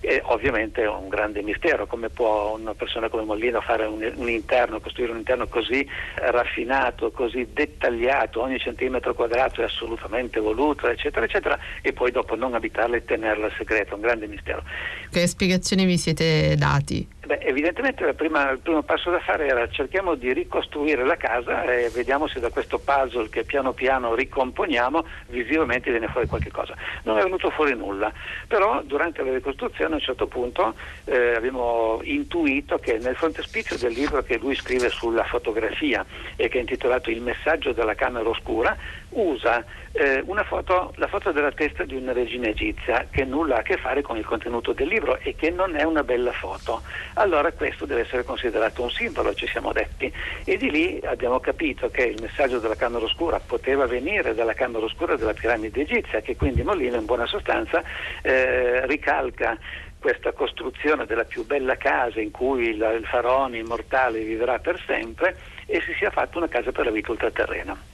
E 0.02 0.22
ovviamente 0.26 0.84
è 0.84 0.88
un 0.88 1.10
grande 1.10 1.42
mistero, 1.42 1.86
come 1.88 2.10
può 2.10 2.56
una 2.58 2.74
persona 2.74 3.10
come 3.10 3.24
Mollino 3.24 3.62
fare 3.62 3.86
un, 3.86 4.10
un 4.16 4.30
interno, 4.30 4.80
costruire 4.80 5.12
un 5.12 5.20
interno 5.20 5.48
così 5.48 5.88
raffinato, 6.16 7.12
così 7.12 7.48
dettagliato, 7.52 8.42
ogni 8.42 8.60
centimetro 8.60 9.14
quadrato 9.14 9.62
è 9.62 9.66
assolutamente 9.66 10.40
voluto, 10.40 10.88
eccetera, 10.88 11.26
eccetera, 11.26 11.58
e 11.82 11.94
poi 11.94 12.12
dopo 12.12 12.36
non 12.36 12.54
abitarla 12.54 12.96
e 12.96 13.06
tenerla 13.06 13.50
segreta, 13.58 13.96
un 13.96 14.02
grande 14.02 14.28
mistero. 14.28 14.64
Che 15.10 15.22
spiegazioni 15.50 15.86
vi 15.86 15.98
siete 15.98 16.56
dati? 16.56 17.08
Beh, 17.26 17.40
evidentemente 17.42 18.12
prima, 18.14 18.50
il 18.50 18.60
primo 18.60 18.82
passo 18.82 19.12
da 19.12 19.20
fare 19.20 19.46
era 19.46 19.68
cerchiamo 19.70 20.16
di 20.16 20.34
ricostruire 20.34 21.06
la 21.06 21.16
casa 21.16 21.64
e 21.64 21.90
vediamo 21.90 22.28
se 22.28 22.40
da 22.40 22.50
questo 22.50 22.80
puzzle 22.80 23.30
che 23.30 23.44
piano 23.44 23.74
piano 23.74 24.16
ricomponiamo 24.16 25.06
visivamente 25.28 25.92
viene 25.92 26.08
fuori 26.08 26.26
qualche 26.28 26.50
cosa. 26.50 26.76
Non 27.04 27.20
è 27.20 27.24
venuto 27.24 27.52
fuori 27.52 27.76
nulla, 27.76 28.12
però 28.48 28.82
durante 28.84 29.24
la 29.24 29.32
ricostruzione 29.32 29.94
a 29.94 29.98
un 29.98 30.02
certo 30.02 30.26
punto 30.26 30.74
eh, 31.06 31.36
abbiamo 31.36 32.00
intuito 32.04 32.80
che 32.80 32.98
nel 32.98 33.16
frontespizio 33.16 33.78
del 33.78 33.94
libro 33.94 34.24
che 34.24 34.38
lui 34.38 34.56
scrive 34.56 34.90
sulla 34.90 35.24
fotografia 35.24 36.04
e 36.36 36.48
che 36.48 36.58
è 36.58 36.62
intitolato 36.62 37.12
Il 37.12 37.22
messaggio 37.22 37.74
della 37.74 37.94
camera 37.94 38.28
oscura 38.28 38.76
usa 39.12 39.64
eh, 39.92 40.24
foto, 40.46 40.94
la 40.96 41.08
foto 41.08 41.32
della 41.32 41.52
testa 41.52 41.84
di 41.84 41.96
una 41.96 42.14
regina 42.14 42.48
egizia 42.48 43.08
che 43.10 43.26
nulla 43.26 43.56
ha 43.56 43.60
a 43.60 43.64
che 43.64 43.78
fare 43.78 44.02
con 44.02 44.18
il 44.18 44.26
contenuto 44.26 44.74
del 44.74 44.88
libro 44.88 45.18
e 45.20 45.36
che 45.36 45.50
non 45.50 45.76
è 45.76 45.84
una 45.84 46.04
bella 46.04 46.32
foto 46.32 46.82
allora 47.16 47.52
questo 47.52 47.86
deve 47.86 48.02
essere 48.02 48.24
considerato 48.24 48.82
un 48.82 48.90
simbolo, 48.90 49.34
ci 49.34 49.48
siamo 49.48 49.72
detti. 49.72 50.12
E 50.46 50.58
di 50.58 50.70
lì 50.70 51.02
abbiamo 51.04 51.40
capito 51.40 51.90
che 51.90 52.04
il 52.04 52.22
messaggio 52.22 52.60
della 52.60 52.76
Camera 52.76 53.04
Oscura 53.04 53.40
poteva 53.40 53.86
venire 53.86 54.34
dalla 54.34 54.54
Camera 54.54 54.86
Oscura 54.86 55.16
della 55.16 55.34
piramide 55.34 55.82
egizia, 55.82 56.22
che 56.22 56.36
quindi 56.36 56.64
Molino 56.64 56.98
in 56.98 57.06
buona 57.06 57.26
sostanza 57.26 57.84
eh, 58.22 58.86
ricalca 58.86 59.58
questa 60.00 60.32
costruzione 60.32 61.06
della 61.06 61.26
più 61.26 61.46
bella 61.46 61.76
casa 61.76 62.22
in 62.22 62.32
cui 62.32 62.70
il 62.70 63.02
faraone 63.04 63.58
immortale 63.58 64.22
vivrà 64.22 64.58
per 64.60 64.82
sempre 64.86 65.36
e 65.66 65.82
si 65.82 65.94
sia 65.98 66.10
fatta 66.10 66.38
una 66.38 66.48
casa 66.48 66.72
per 66.72 66.86
la 66.86 66.92
vita 66.92 67.12
ultraterrena. 67.12 67.89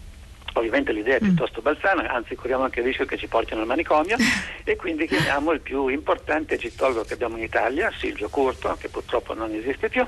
Ovviamente 0.58 0.94
l'idea 0.94 1.18
è 1.18 1.20
mm. 1.22 1.26
piuttosto 1.26 1.62
balzana, 1.62 2.10
anzi 2.10 2.36
corriamo 2.36 2.64
anche 2.64 2.80
il 2.80 2.86
rischio 2.86 3.06
che 3.06 3.18
ci 3.18 3.28
portino 3.28 3.60
al 3.62 3.68
manicomio 3.68 4.16
e 4.64 4.76
quindi 4.78 5.06
chiamiamo 5.06 5.52
il 5.52 5.60
più 5.60 5.88
importante 5.88 6.56
egittologo 6.56 7.04
che 7.04 7.14
abbiamo 7.14 7.36
in 7.38 7.44
Italia, 7.44 7.92
Silvio 7.98 8.30
Curto, 8.30 8.76
che 8.80 8.88
purtroppo 8.88 9.34
non 9.34 9.54
esiste 9.54 9.90
più, 9.90 10.06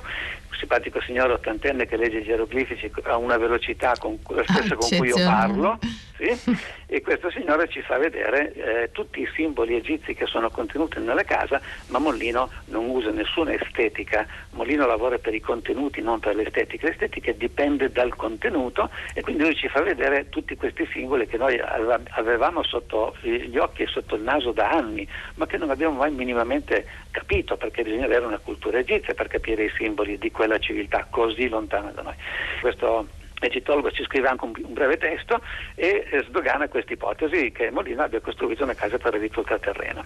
simpatico 0.58 1.02
signore 1.02 1.34
ottantenne 1.34 1.86
che 1.86 1.98
legge 1.98 2.22
gli 2.22 2.26
geroglifici 2.26 2.92
a 3.04 3.18
una 3.18 3.38
velocità 3.38 3.94
con, 3.98 4.20
la 4.30 4.44
stessa 4.46 4.76
con 4.76 4.90
cui 4.98 5.08
io 5.08 5.16
parlo 5.16 5.80
sì? 6.18 6.56
e 6.88 7.02
questo 7.02 7.30
signore 7.30 7.70
ci 7.70 7.82
fa 7.82 7.98
vedere 7.98 8.54
eh, 8.54 8.92
tutti 8.92 9.22
i 9.22 9.30
simboli 9.36 9.76
egizi 9.76 10.14
che 10.16 10.26
sono 10.26 10.50
contenuti 10.50 11.00
nella 11.00 11.24
casa, 11.24 11.62
ma 11.88 12.00
Mollino 12.00 12.50
non 12.66 12.90
usa 12.90 13.12
nessuna 13.12 13.54
estetica, 13.54 14.26
Mollino 14.52 14.88
lavora 14.88 15.18
per 15.20 15.36
i 15.36 15.40
contenuti, 15.40 16.02
non 16.02 16.20
per 16.20 16.36
l'estetica, 16.36 16.88
l'estetica 16.88 17.32
dipende 17.34 17.92
dal 17.92 18.16
contenuto 18.16 18.90
e 19.14 19.22
quindi 19.22 19.44
lui 19.44 19.56
ci 19.56 19.68
fa 19.68 19.82
vedere 19.82 20.30
tutti 20.30 20.56
questi 20.56 20.88
simboli 20.92 21.28
che 21.28 21.38
noi 21.38 21.60
avevamo 21.60 22.64
sotto 22.64 23.16
gli 23.22 23.58
occhi 23.58 23.84
e 23.84 23.88
sotto 23.88 24.16
il 24.16 24.24
naso 24.24 24.52
da 24.52 24.72
anni, 24.72 25.08
ma 25.36 25.46
che 25.46 25.58
non 25.58 25.70
abbiamo 25.70 25.98
mai 25.98 26.12
minimamente 26.12 26.86
capito 27.12 27.58
perché 27.58 27.84
bisogna 27.84 28.06
avere 28.06 28.26
una 28.26 28.40
cultura 28.40 28.80
egizia 28.80 29.14
per 29.14 29.28
capire 29.28 29.66
i 29.66 29.72
simboli 29.76 30.18
di 30.18 30.32
quella 30.32 30.47
civiltà 30.60 31.08
così 31.10 31.48
lontana 31.50 31.92
da 31.92 32.02
noi. 32.02 32.16
Questo 32.62 33.08
egittologo 33.40 33.92
ci 33.92 34.04
scrive 34.04 34.28
anche 34.28 34.46
un, 34.46 34.54
un 34.64 34.74
breve 34.74 34.98
testo 34.98 35.42
e 35.76 36.08
eh, 36.10 36.24
sdogana 36.28 36.68
questa 36.68 36.94
ipotesi 36.94 37.52
che 37.52 37.70
Molina 37.70 38.06
abbia 38.06 38.20
costruito 38.20 38.64
una 38.64 38.74
casa 38.74 38.98
per 38.98 39.14
il 39.16 39.32
ultraterreno. 39.36 40.06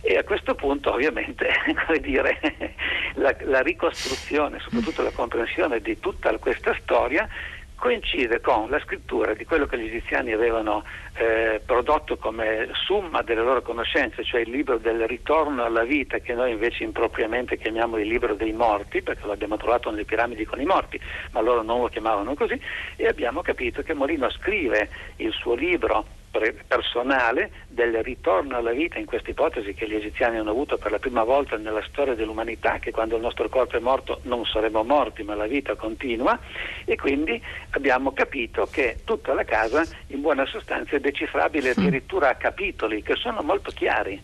E 0.00 0.16
a 0.16 0.24
questo 0.24 0.54
punto 0.54 0.92
ovviamente 0.92 1.48
dire, 2.00 2.38
la, 3.14 3.34
la 3.40 3.60
ricostruzione, 3.60 4.58
soprattutto 4.60 5.02
la 5.02 5.12
comprensione 5.12 5.80
di 5.80 5.98
tutta 6.00 6.36
questa 6.38 6.76
storia 6.80 7.28
coincide 7.76 8.40
con 8.40 8.70
la 8.70 8.80
scrittura 8.80 9.34
di 9.34 9.44
quello 9.44 9.66
che 9.66 9.78
gli 9.78 9.86
egiziani 9.86 10.32
avevano 10.32 10.84
eh, 11.14 11.60
prodotto 11.64 12.16
come 12.16 12.68
summa 12.72 13.22
delle 13.22 13.42
loro 13.42 13.62
conoscenze, 13.62 14.24
cioè 14.24 14.40
il 14.40 14.50
libro 14.50 14.78
del 14.78 15.06
ritorno 15.06 15.64
alla 15.64 15.84
vita 15.84 16.18
che 16.18 16.34
noi 16.34 16.52
invece 16.52 16.84
impropriamente 16.84 17.58
chiamiamo 17.58 17.98
il 17.98 18.08
libro 18.08 18.34
dei 18.34 18.52
morti, 18.52 19.02
perché 19.02 19.26
l'abbiamo 19.26 19.56
trovato 19.56 19.90
nelle 19.90 20.04
piramidi 20.04 20.44
con 20.44 20.60
i 20.60 20.64
morti, 20.64 20.98
ma 21.32 21.40
loro 21.40 21.62
non 21.62 21.80
lo 21.80 21.88
chiamavano 21.88 22.34
così, 22.34 22.58
e 22.96 23.06
abbiamo 23.06 23.42
capito 23.42 23.82
che 23.82 23.94
Molino 23.94 24.30
scrive 24.30 24.88
il 25.16 25.32
suo 25.32 25.54
libro 25.54 26.22
personale 26.66 27.50
del 27.68 28.02
ritorno 28.02 28.56
alla 28.56 28.72
vita 28.72 28.98
in 28.98 29.06
questa 29.06 29.30
ipotesi 29.30 29.74
che 29.74 29.88
gli 29.88 29.94
egiziani 29.94 30.38
hanno 30.38 30.50
avuto 30.50 30.76
per 30.78 30.90
la 30.90 30.98
prima 30.98 31.22
volta 31.22 31.56
nella 31.56 31.82
storia 31.88 32.14
dell'umanità, 32.14 32.78
che 32.78 32.90
quando 32.90 33.16
il 33.16 33.22
nostro 33.22 33.48
corpo 33.48 33.76
è 33.76 33.80
morto 33.80 34.20
non 34.22 34.44
saremo 34.44 34.82
morti 34.82 35.22
ma 35.22 35.34
la 35.34 35.46
vita 35.46 35.74
continua. 35.74 36.38
E 36.84 36.96
quindi 36.96 37.40
abbiamo 37.70 38.12
capito 38.12 38.66
che 38.70 38.98
tutta 39.04 39.32
la 39.34 39.44
casa 39.44 39.84
in 40.08 40.20
buona 40.20 40.46
sostanza 40.46 40.96
è 40.96 41.00
decifrabile 41.00 41.70
addirittura 41.70 42.30
a 42.30 42.34
capitoli 42.34 43.02
che 43.02 43.14
sono 43.14 43.42
molto 43.42 43.70
chiari 43.70 44.20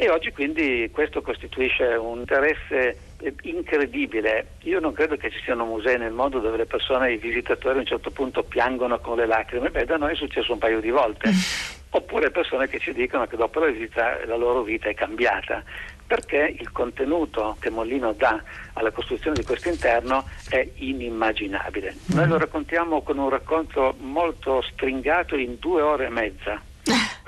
E 0.00 0.08
oggi 0.10 0.30
quindi 0.30 0.88
questo 0.92 1.22
costituisce 1.22 1.82
un 1.82 2.20
interesse 2.20 2.96
incredibile. 3.42 4.50
Io 4.62 4.78
non 4.78 4.92
credo 4.92 5.16
che 5.16 5.28
ci 5.28 5.40
siano 5.42 5.64
musei 5.64 5.98
nel 5.98 6.12
mondo 6.12 6.38
dove 6.38 6.56
le 6.56 6.66
persone, 6.66 7.14
i 7.14 7.16
visitatori 7.16 7.78
a 7.78 7.80
un 7.80 7.86
certo 7.86 8.12
punto 8.12 8.44
piangono 8.44 9.00
con 9.00 9.16
le 9.16 9.26
lacrime. 9.26 9.70
Beh, 9.70 9.86
da 9.86 9.96
noi 9.96 10.12
è 10.12 10.14
successo 10.14 10.52
un 10.52 10.58
paio 10.58 10.78
di 10.78 10.90
volte. 10.90 11.32
Oppure 11.90 12.30
persone 12.30 12.68
che 12.68 12.78
ci 12.78 12.92
dicono 12.92 13.26
che 13.26 13.36
dopo 13.36 13.58
la 13.58 13.66
visita 13.66 14.24
la 14.24 14.36
loro 14.36 14.62
vita 14.62 14.88
è 14.88 14.94
cambiata 14.94 15.64
perché 16.06 16.54
il 16.58 16.70
contenuto 16.70 17.56
che 17.58 17.68
Mollino 17.68 18.12
dà 18.12 18.40
alla 18.74 18.92
costruzione 18.92 19.36
di 19.36 19.44
questo 19.44 19.68
interno 19.68 20.24
è 20.48 20.66
inimmaginabile. 20.76 21.96
Noi 22.14 22.28
lo 22.28 22.38
raccontiamo 22.38 23.02
con 23.02 23.18
un 23.18 23.28
racconto 23.28 23.96
molto 23.98 24.62
stringato 24.62 25.34
in 25.34 25.56
due 25.58 25.82
ore 25.82 26.06
e 26.06 26.10
mezza 26.10 26.62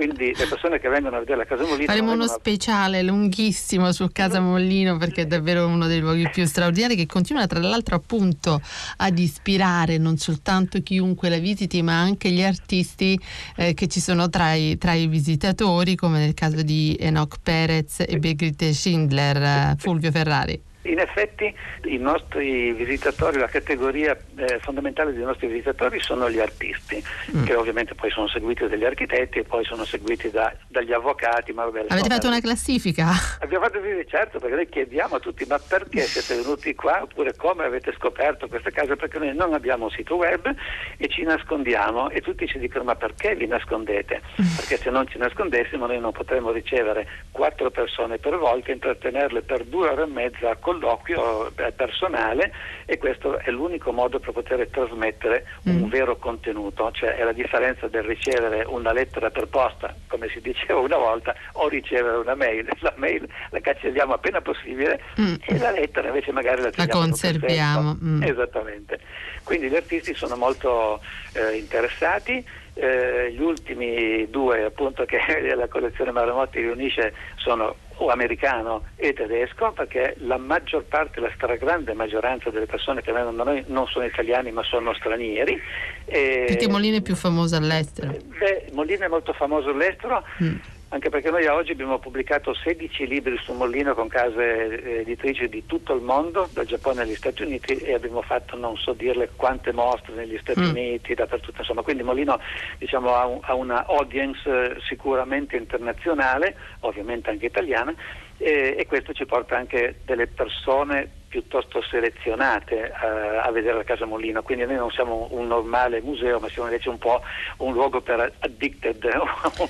quindi 0.01 0.33
le 0.35 0.47
persone 0.47 0.81
che 0.81 0.89
vengono 0.89 1.17
a 1.17 1.19
vedere 1.19 1.37
la 1.37 1.45
Casa 1.45 1.63
Mollino 1.63 1.85
faremo 1.85 2.13
uno 2.13 2.27
speciale 2.27 3.03
lunghissimo 3.03 3.93
su 3.93 4.09
Casa 4.11 4.41
Mollino 4.41 4.97
perché 4.97 5.23
è 5.23 5.27
davvero 5.27 5.67
uno 5.67 5.87
dei 5.87 6.01
luoghi 6.01 6.27
più 6.31 6.47
straordinari 6.47 6.97
che 6.97 7.05
continua 7.05 7.47
tra 7.47 7.59
l'altro 7.59 7.97
appunto 7.97 8.63
ad 8.97 9.19
ispirare 9.19 9.99
non 9.99 10.17
soltanto 10.17 10.81
chiunque 10.81 11.29
la 11.29 11.37
visiti 11.37 11.83
ma 11.83 12.01
anche 12.01 12.31
gli 12.31 12.43
artisti 12.43 13.21
eh, 13.57 13.75
che 13.75 13.89
ci 13.89 14.01
sono 14.01 14.31
tra 14.31 14.55
i, 14.55 14.79
tra 14.79 14.95
i, 14.95 15.07
visitatori 15.07 15.97
come 15.97 16.21
nel 16.21 16.33
caso 16.33 16.63
di 16.63 16.97
Enoch 16.99 17.37
Perez 17.43 18.01
e 18.01 18.19
Birgit 18.19 18.71
Schindler 18.71 19.37
eh, 19.37 19.75
Fulvio 19.77 20.11
Ferrari 20.11 20.69
in 20.83 20.99
effetti 20.99 21.55
i 21.85 21.99
nostri 21.99 22.73
visitatori, 22.73 23.39
la 23.39 23.49
categoria 23.49 24.17
eh, 24.37 24.59
fondamentale 24.61 25.13
dei 25.13 25.23
nostri 25.23 25.49
visitatori 25.49 26.01
sono 26.01 26.31
gli 26.31 26.39
artisti, 26.39 27.03
mm. 27.37 27.45
che 27.45 27.55
ovviamente 27.55 27.95
poi 27.95 28.11
sono 28.11 28.29
seguiti 28.29 28.67
dagli 28.67 28.85
architetti 28.85 29.41
e 29.41 29.45
poi 29.45 29.65
sono 29.65 29.85
seguiti 29.85 30.31
da, 30.31 30.55
dagli 30.69 30.93
avvocati. 30.93 31.53
Ma 31.53 31.65
vabbè, 31.65 31.87
Avete 31.89 32.09
fatto 32.09 32.29
una 32.29 32.41
classifica? 32.41 33.11
Abbiamo 33.41 33.65
fatto 33.65 33.81
sì, 33.83 34.07
certo, 34.09 34.39
perché 34.39 34.55
noi 34.55 34.69
chiediamo 34.69 35.17
a 35.17 35.21
tutti 35.21 35.45
ma 35.47 35.59
perché 35.59 36.03
siete 36.03 36.41
venuti 36.41 36.75
qua 36.75 37.03
oppure 37.03 37.35
come 37.37 37.65
avete 37.65 37.93
scoperto 37.93 38.49
queste 38.49 38.71
case, 38.71 38.97
perché 38.97 39.19
noi 39.19 39.35
non 39.35 39.53
abbiamo 39.53 39.85
un 39.85 39.91
sito 39.91 40.17
web 40.17 40.55
e 40.97 41.09
ci 41.09 41.23
nascondiamo 41.23 42.09
e 42.11 42.21
tutti 42.21 42.47
ci 42.47 42.59
dicono 42.59 42.85
ma 42.85 42.95
perché 42.95 43.35
vi 43.35 43.47
nascondete? 43.47 44.23
Mm. 44.41 44.57
Perché 44.57 44.79
se 44.79 44.91
non 44.91 45.07
ci 45.09 45.19
nascondessimo 45.19 45.87
noi 45.87 46.01
non 46.01 46.13
potremmo 46.13 46.51
ricevere 46.53 47.07
quattro 47.31 47.71
persone 47.71 48.19
per 48.19 48.37
volta, 48.39 48.73
intrattenerle 48.73 49.43
per 49.43 49.65
due 49.65 49.89
ore 49.89 50.03
e 50.03 50.07
mezza 50.07 50.57
colloquio 50.71 51.51
eh, 51.57 51.73
personale 51.73 52.53
e 52.87 52.97
questo 52.99 53.39
è 53.39 53.51
l'unico 53.51 53.91
modo 53.93 54.21
per 54.21 54.33
poter 54.33 54.69
trasmettere 54.69 55.47
mm. 55.69 55.83
un 55.83 55.89
vero 55.89 56.17
contenuto, 56.17 56.91
cioè 56.93 57.17
è 57.17 57.25
la 57.25 57.33
differenza 57.33 57.89
del 57.89 58.05
ricevere 58.05 58.65
una 58.67 58.93
lettera 58.93 59.31
per 59.31 59.49
posta, 59.49 59.93
come 60.07 60.29
si 60.29 60.41
diceva 60.41 60.79
una 60.79 60.97
volta, 60.97 61.35
o 61.53 61.69
ricevere 61.69 62.19
una 62.19 62.35
mail. 62.35 62.69
La 62.81 62.95
mail 62.97 63.29
la 63.51 63.61
cancelliamo 63.61 64.15
appena 64.15 64.41
possibile 64.41 65.03
mm. 65.21 65.35
e 65.45 65.59
la 65.59 65.71
lettera 65.71 66.09
invece 66.09 66.33
magari 66.33 66.63
la, 66.63 66.71
la 66.75 66.87
conserviamo. 66.87 67.99
Mm. 68.03 68.23
Esattamente. 68.23 69.01
Quindi 69.43 69.69
gli 69.69 69.77
artisti 69.77 70.15
sono 70.15 70.37
molto 70.37 71.01
eh, 71.35 71.57
interessati. 71.57 72.45
Eh, 72.73 73.33
gli 73.33 73.43
ultimi 73.43 74.31
due 74.31 74.65
appunto 74.65 75.05
che 75.11 75.19
la 75.55 75.69
collezione 75.69 76.13
Maramotti 76.13 76.61
riunisce 76.61 77.13
sono 77.37 77.75
o 78.01 78.09
americano 78.09 78.85
e 78.97 79.13
tedesco 79.13 79.73
perché 79.73 80.15
la 80.19 80.39
maggior 80.39 80.85
parte, 80.85 81.21
la 81.21 81.31
stragrande 81.35 81.93
maggioranza 81.93 82.51
delle 82.51 82.67
persone 82.67 83.03
che 83.03 83.13
vengono 83.13 83.37
da 83.37 83.45
noi 83.45 83.65
non 83.67 83.87
sono 83.87 84.05
italiani 84.05 84.51
ma 84.53 84.63
sono 84.63 84.95
stranieri. 84.95 85.61
E, 86.07 86.45
perché 86.47 86.69
Molino 86.69 86.97
è 86.97 87.03
più 87.03 87.15
famoso 87.15 87.57
all'estero? 87.57 88.11
Beh, 88.11 88.71
Molino 88.73 89.05
è 89.05 89.09
molto 89.09 89.33
famoso 89.33 89.71
all'estero. 89.71 90.25
Mm 90.43 90.57
anche 90.93 91.09
perché 91.09 91.31
noi 91.31 91.47
oggi 91.47 91.71
abbiamo 91.73 91.99
pubblicato 91.99 92.53
16 92.53 93.07
libri 93.07 93.37
su 93.39 93.53
Mollino 93.53 93.95
con 93.95 94.09
case 94.09 94.83
eh, 94.83 95.01
editrici 95.01 95.49
di 95.49 95.65
tutto 95.65 95.95
il 95.95 96.03
mondo, 96.03 96.49
dal 96.53 96.67
Giappone 96.67 97.03
agli 97.03 97.15
Stati 97.15 97.43
Uniti 97.43 97.75
e 97.75 97.95
abbiamo 97.95 98.23
fatto 98.23 98.57
non 98.57 98.77
so 98.77 98.93
dirle 98.93 99.31
quante 99.37 99.73
mostre 99.73 100.15
negli 100.15 100.37
Stati 100.39 100.61
mm. 100.61 100.69
Uniti, 100.69 101.15
dappertutto, 101.15 101.61
insomma, 101.61 101.83
quindi 101.83 102.03
Mollino 102.03 102.41
diciamo, 102.79 103.15
ha, 103.15 103.27
un, 103.27 103.39
ha, 103.41 103.55
una 103.55 103.87
audience 103.87 104.49
eh, 104.49 104.81
sicuramente 104.81 105.57
internazionale, 105.57 106.57
ovviamente 106.81 107.31
anche 107.31 107.47
italiana, 107.47 107.95
e, 108.37 108.75
e 108.77 108.87
questo 108.87 109.13
ci 109.13 109.27
porta 109.27 109.57
anche 109.57 110.01
delle 110.05 110.27
persone 110.27 111.19
piuttosto 111.31 111.81
selezionate 111.81 112.93
uh, 112.93 113.47
a 113.47 113.51
vedere 113.53 113.77
la 113.77 113.85
Casa 113.85 114.05
Molino, 114.05 114.43
quindi 114.43 114.67
noi 114.67 114.75
non 114.75 114.91
siamo 114.91 115.29
un 115.31 115.47
normale 115.47 116.03
museo, 116.03 116.41
ma 116.41 116.49
siamo 116.49 116.69
invece 116.69 116.89
un 116.89 116.99
po' 116.99 117.23
un 117.59 117.73
luogo 117.73 118.01
per 118.01 118.33
addicted, 118.41 119.05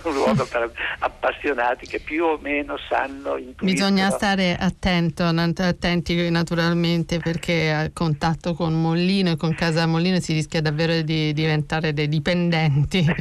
un 0.02 0.12
luogo 0.14 0.46
per 0.46 0.72
appassionati 1.00 1.86
che 1.86 2.00
più 2.00 2.24
o 2.24 2.38
meno 2.40 2.78
sanno 2.88 3.36
intuiscono. 3.36 3.70
Bisogna 3.70 4.08
stare 4.08 4.56
attento, 4.58 5.24
attenti 5.24 6.30
naturalmente 6.30 7.18
perché 7.18 7.70
a 7.70 7.90
contatto 7.92 8.54
con 8.54 8.80
Mollino 8.80 9.32
e 9.32 9.36
con 9.36 9.54
Casa 9.54 9.86
Molino 9.86 10.18
si 10.18 10.32
rischia 10.32 10.62
davvero 10.62 11.02
di 11.02 11.34
diventare 11.34 11.92
dei 11.92 12.08
dipendenti. 12.08 13.04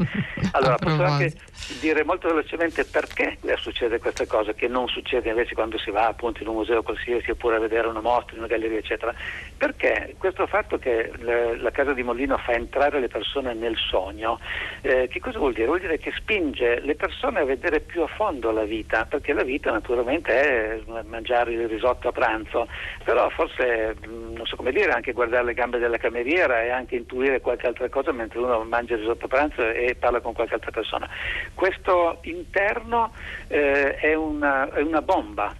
allora, 0.52 0.76
posso 0.76 1.02
anche 1.02 1.34
dire 1.80 2.04
molto 2.04 2.28
velocemente 2.28 2.84
perché 2.84 3.38
succede 3.56 3.98
questa 3.98 4.26
cosa 4.26 4.52
che 4.54 4.66
non 4.66 4.88
succede 4.88 5.28
invece 5.28 5.54
quando 5.54 5.78
si 5.78 5.90
va 5.90 6.06
appunto 6.06 6.42
in 6.42 6.48
un 6.48 6.56
museo 6.56 6.82
qualsiasi 6.82 7.30
oppure 7.30 7.49
a 7.56 7.60
vedere 7.60 7.88
una 7.88 8.00
mostra 8.00 8.32
in 8.32 8.38
una 8.38 8.48
galleria 8.48 8.78
eccetera. 8.78 9.14
Perché 9.56 10.14
questo 10.18 10.46
fatto 10.46 10.78
che 10.78 11.10
le, 11.18 11.56
la 11.56 11.70
casa 11.70 11.92
di 11.92 12.02
Mollino 12.02 12.38
fa 12.38 12.52
entrare 12.52 13.00
le 13.00 13.08
persone 13.08 13.54
nel 13.54 13.76
sogno 13.76 14.38
eh, 14.82 15.08
che 15.08 15.20
cosa 15.20 15.38
vuol 15.38 15.52
dire? 15.52 15.66
vuol 15.66 15.80
dire 15.80 15.98
che 15.98 16.12
spinge 16.16 16.80
le 16.80 16.94
persone 16.94 17.40
a 17.40 17.44
vedere 17.44 17.80
più 17.80 18.02
a 18.02 18.06
fondo 18.06 18.50
la 18.50 18.64
vita 18.64 19.04
perché 19.04 19.32
la 19.32 19.42
vita 19.42 19.70
naturalmente 19.70 20.32
è 20.32 20.80
mangiare 21.04 21.52
il 21.52 21.68
risotto 21.68 22.08
a 22.08 22.12
pranzo. 22.12 22.66
Però 23.04 23.28
forse 23.30 23.96
mm, 24.06 24.34
non 24.34 24.46
so 24.46 24.56
come 24.56 24.72
dire 24.72 24.92
anche 24.92 25.12
guardare 25.12 25.44
le 25.44 25.54
gambe 25.54 25.78
della 25.78 25.98
cameriera 25.98 26.62
e 26.62 26.70
anche 26.70 26.96
intuire 26.96 27.40
qualche 27.40 27.66
altra 27.66 27.88
cosa 27.88 28.12
mentre 28.12 28.38
uno 28.38 28.62
mangia 28.64 28.94
il 28.94 29.00
risotto 29.00 29.26
a 29.26 29.28
pranzo 29.28 29.68
e 29.68 29.94
parla 29.98 30.20
con 30.20 30.32
qualche 30.32 30.54
altra 30.54 30.70
persona. 30.70 31.08
Questo 31.54 32.18
interno 32.22 33.12
eh, 33.48 33.96
è, 33.96 34.14
una, 34.14 34.72
è 34.72 34.80
una 34.80 35.02
bomba 35.02 35.54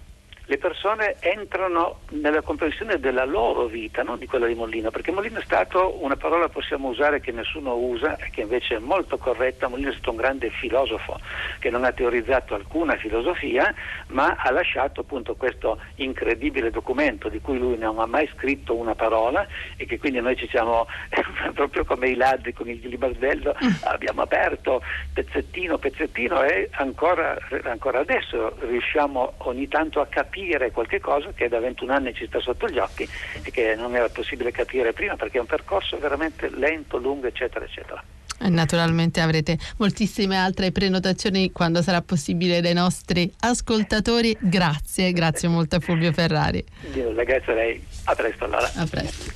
le 0.51 0.59
persone 0.59 1.15
entrano 1.21 2.01
nella 2.09 2.43
comprensione 2.43 2.99
della 2.99 3.25
loro 3.25 3.67
vita, 3.67 4.03
non 4.03 4.19
di 4.19 4.27
quella 4.27 4.49
di 4.49 4.55
Mollino, 4.57 4.91
perché 4.91 5.13
Mollino 5.13 5.39
è 5.39 5.45
stato 5.45 6.03
una 6.03 6.17
parola 6.17 6.49
possiamo 6.49 6.89
usare 6.89 7.21
che 7.21 7.31
nessuno 7.31 7.77
usa 7.77 8.17
e 8.17 8.31
che 8.31 8.41
invece 8.41 8.75
è 8.75 8.79
molto 8.81 9.17
corretta, 9.17 9.69
Mollino 9.69 9.91
è 9.91 9.93
stato 9.93 10.11
un 10.11 10.17
grande 10.17 10.51
filosofo 10.51 11.21
che 11.61 11.71
non 11.71 11.85
ha 11.85 11.93
teorizzato 11.93 12.57
alcuna 12.57 12.97
filosofia, 12.97 13.73
ma 14.09 14.35
ha 14.37 14.51
lasciato 14.51 15.03
appunto 15.03 15.37
questo 15.37 15.79
incredibile 15.97 16.73
documento 16.73 17.29
di 17.29 17.41
cui 17.41 17.57
lui 17.57 17.79
non 17.79 18.01
ha 18.01 18.07
mai 18.07 18.29
scritto 18.35 18.75
una 18.75 18.97
parola 18.97 19.47
e 19.77 19.87
che 19.87 20.01
quindi 20.01 20.19
noi 20.19 20.35
ci 20.35 20.49
siamo 20.49 20.89
proprio 21.55 21.85
come 21.85 22.09
i 22.09 22.17
ladri 22.17 22.53
con 22.53 22.69
il 22.69 22.81
libardello, 22.83 23.55
abbiamo 23.85 24.23
aperto 24.23 24.83
pezzettino 25.13 25.79
pezzettino 25.79 26.43
e 26.43 26.69
ancora, 26.73 27.39
ancora 27.63 28.01
adesso 28.01 28.57
riusciamo 28.59 29.35
ogni 29.45 29.69
tanto 29.69 30.01
a 30.01 30.07
capire 30.07 30.39
capire 30.41 30.71
qualche 30.71 31.01
cosa 31.01 31.33
che 31.33 31.49
da 31.49 31.61
21 31.61 31.93
anni 31.93 32.15
ci 32.15 32.27
sta 32.27 32.41
sotto 32.41 32.67
gli 32.67 32.79
occhi 32.79 33.07
e 33.43 33.51
che 33.51 33.75
non 33.77 33.95
era 33.95 34.09
possibile 34.09 34.51
capire 34.51 34.93
prima 34.93 35.17
perché 35.17 35.37
è 35.37 35.41
un 35.41 35.47
percorso 35.47 35.99
veramente 35.99 36.49
lento, 36.51 36.97
lungo, 36.97 37.27
eccetera, 37.27 37.65
eccetera. 37.65 38.03
E 38.43 38.49
naturalmente 38.49 39.21
avrete 39.21 39.59
moltissime 39.77 40.37
altre 40.37 40.73
prenotazioni 40.73 41.53
quando 41.53 41.83
sarà 41.83 42.01
possibile 42.01 42.63
dai 42.63 42.73
nostri 42.73 43.31
ascoltatori. 43.41 44.35
Grazie, 44.41 45.13
grazie 45.13 45.49
molto 45.49 45.77
a 45.77 45.81
Fulvio 45.81 46.11
Ferrari. 46.13 46.65
Grazie 46.91 47.53
a 47.53 47.55
lei, 47.55 47.85
a 48.05 48.15
presto 48.15 48.45
allora. 48.45 48.71
A 48.77 48.87
presto. 48.87 49.31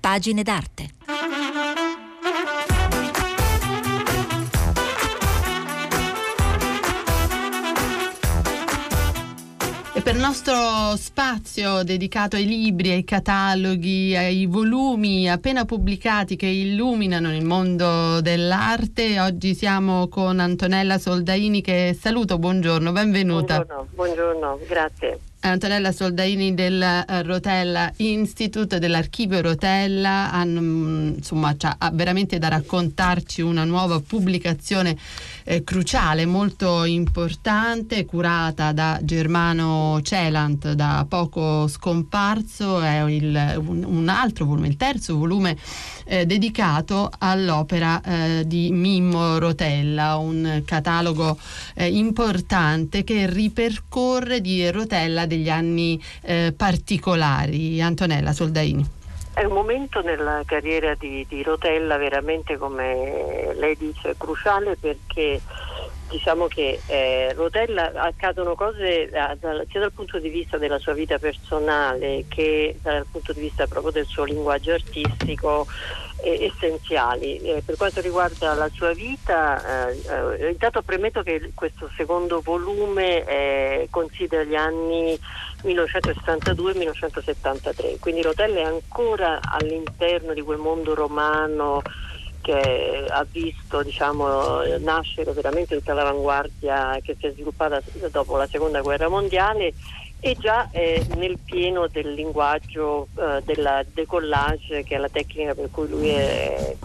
Pagine 0.00 0.42
d'arte. 0.42 0.88
Per 10.10 10.18
il 10.18 10.24
nostro 10.24 10.96
spazio 10.96 11.84
dedicato 11.84 12.34
ai 12.34 12.44
libri, 12.44 12.90
ai 12.90 13.04
cataloghi, 13.04 14.16
ai 14.16 14.46
volumi 14.46 15.30
appena 15.30 15.64
pubblicati 15.64 16.34
che 16.34 16.46
illuminano 16.46 17.32
il 17.32 17.44
mondo 17.44 18.20
dell'arte, 18.20 19.20
oggi 19.20 19.54
siamo 19.54 20.08
con 20.08 20.40
Antonella 20.40 20.98
Soldaini 20.98 21.60
che 21.60 21.96
saluto, 21.96 22.38
buongiorno, 22.38 22.90
benvenuta. 22.90 23.54
Buongiorno, 23.58 23.88
buongiorno 23.94 24.58
grazie. 24.66 25.18
Antonella 25.42 25.90
Soldaini 25.90 26.54
del 26.54 26.82
eh, 26.82 27.22
Rotella 27.22 27.90
Institute, 27.96 28.78
dell'archivio 28.78 29.40
Rotella, 29.40 30.30
hanno, 30.30 30.60
mm, 30.60 31.06
insomma, 31.16 31.54
ha 31.58 31.90
veramente 31.94 32.38
da 32.38 32.48
raccontarci 32.48 33.40
una 33.40 33.64
nuova 33.64 34.00
pubblicazione 34.00 34.96
eh, 35.50 35.64
cruciale, 35.64 36.26
molto 36.26 36.84
importante, 36.84 38.04
curata 38.04 38.70
da 38.70 39.00
Germano 39.02 39.98
Celant, 40.00 40.74
da 40.74 41.04
poco 41.08 41.66
scomparso, 41.66 42.80
è 42.80 43.02
il, 43.10 43.60
un, 43.66 43.82
un, 43.84 44.08
altro 44.08 44.44
volume, 44.44 44.68
il 44.68 44.76
terzo 44.76 45.16
volume 45.16 45.56
eh, 46.04 46.24
dedicato 46.24 47.10
all'opera 47.18 48.00
eh, 48.00 48.46
di 48.46 48.70
Mimmo 48.70 49.38
Rotella, 49.38 50.18
un 50.18 50.62
catalogo 50.64 51.36
eh, 51.74 51.88
importante 51.88 53.02
che 53.02 53.28
ripercorre 53.28 54.40
di 54.40 54.70
Rotella 54.70 55.26
degli 55.26 55.50
anni 55.50 56.00
eh, 56.20 56.54
particolari. 56.56 57.82
Antonella 57.82 58.32
Soldaini. 58.32 58.98
È 59.32 59.44
un 59.44 59.52
momento 59.52 60.02
nella 60.02 60.42
carriera 60.44 60.94
di, 60.98 61.24
di, 61.28 61.42
Rotella 61.42 61.96
veramente, 61.96 62.58
come 62.58 63.54
lei 63.54 63.76
dice, 63.76 64.14
cruciale 64.18 64.76
perché 64.76 65.40
diciamo 66.10 66.48
che 66.48 66.80
eh, 66.86 67.32
Rotella 67.34 67.92
accadono 67.94 68.54
cose 68.54 69.08
eh, 69.08 69.10
dal, 69.10 69.64
sia 69.70 69.80
dal 69.80 69.92
punto 69.92 70.18
di 70.18 70.28
vista 70.28 70.58
della 70.58 70.78
sua 70.78 70.92
vita 70.92 71.18
personale 71.18 72.24
che 72.28 72.78
dal 72.82 73.06
punto 73.10 73.32
di 73.32 73.40
vista 73.40 73.66
proprio 73.68 73.92
del 73.92 74.06
suo 74.06 74.24
linguaggio 74.24 74.72
artistico 74.72 75.66
eh, 76.22 76.44
essenziali. 76.44 77.38
Eh, 77.38 77.62
per 77.64 77.76
quanto 77.76 78.00
riguarda 78.00 78.54
la 78.54 78.70
sua 78.72 78.92
vita, 78.92 79.90
eh, 79.90 79.98
eh 80.40 80.50
intanto 80.50 80.82
premetto 80.82 81.22
che 81.22 81.50
questo 81.54 81.90
secondo 81.96 82.40
volume 82.40 83.24
eh, 83.24 83.88
considera 83.90 84.44
gli 84.44 84.54
anni 84.54 85.18
1962-1973, 85.62 87.98
quindi 87.98 88.22
Rotella 88.22 88.60
è 88.60 88.64
ancora 88.64 89.40
all'interno 89.42 90.32
di 90.32 90.42
quel 90.42 90.58
mondo 90.58 90.94
romano 90.94 91.82
che 92.40 93.04
ha 93.06 93.26
visto 93.30 93.82
diciamo, 93.82 94.62
nascere 94.78 95.32
veramente 95.32 95.76
tutta 95.76 95.92
l'avanguardia 95.92 96.98
che 97.02 97.14
si 97.18 97.26
è 97.26 97.32
sviluppata 97.32 97.82
dopo 98.10 98.38
la 98.38 98.46
seconda 98.46 98.80
guerra 98.80 99.08
mondiale 99.08 99.74
e 100.20 100.36
già 100.38 100.68
è 100.70 101.02
nel 101.16 101.38
pieno 101.38 101.86
del 101.88 102.12
linguaggio 102.12 103.08
eh, 103.16 103.42
della 103.44 103.82
decollage 103.92 104.82
che 104.84 104.94
è 104.96 104.98
la 104.98 105.08
tecnica 105.08 105.54
per 105.54 105.70
cui 105.70 105.88
lui 105.88 106.08
è 106.08 106.76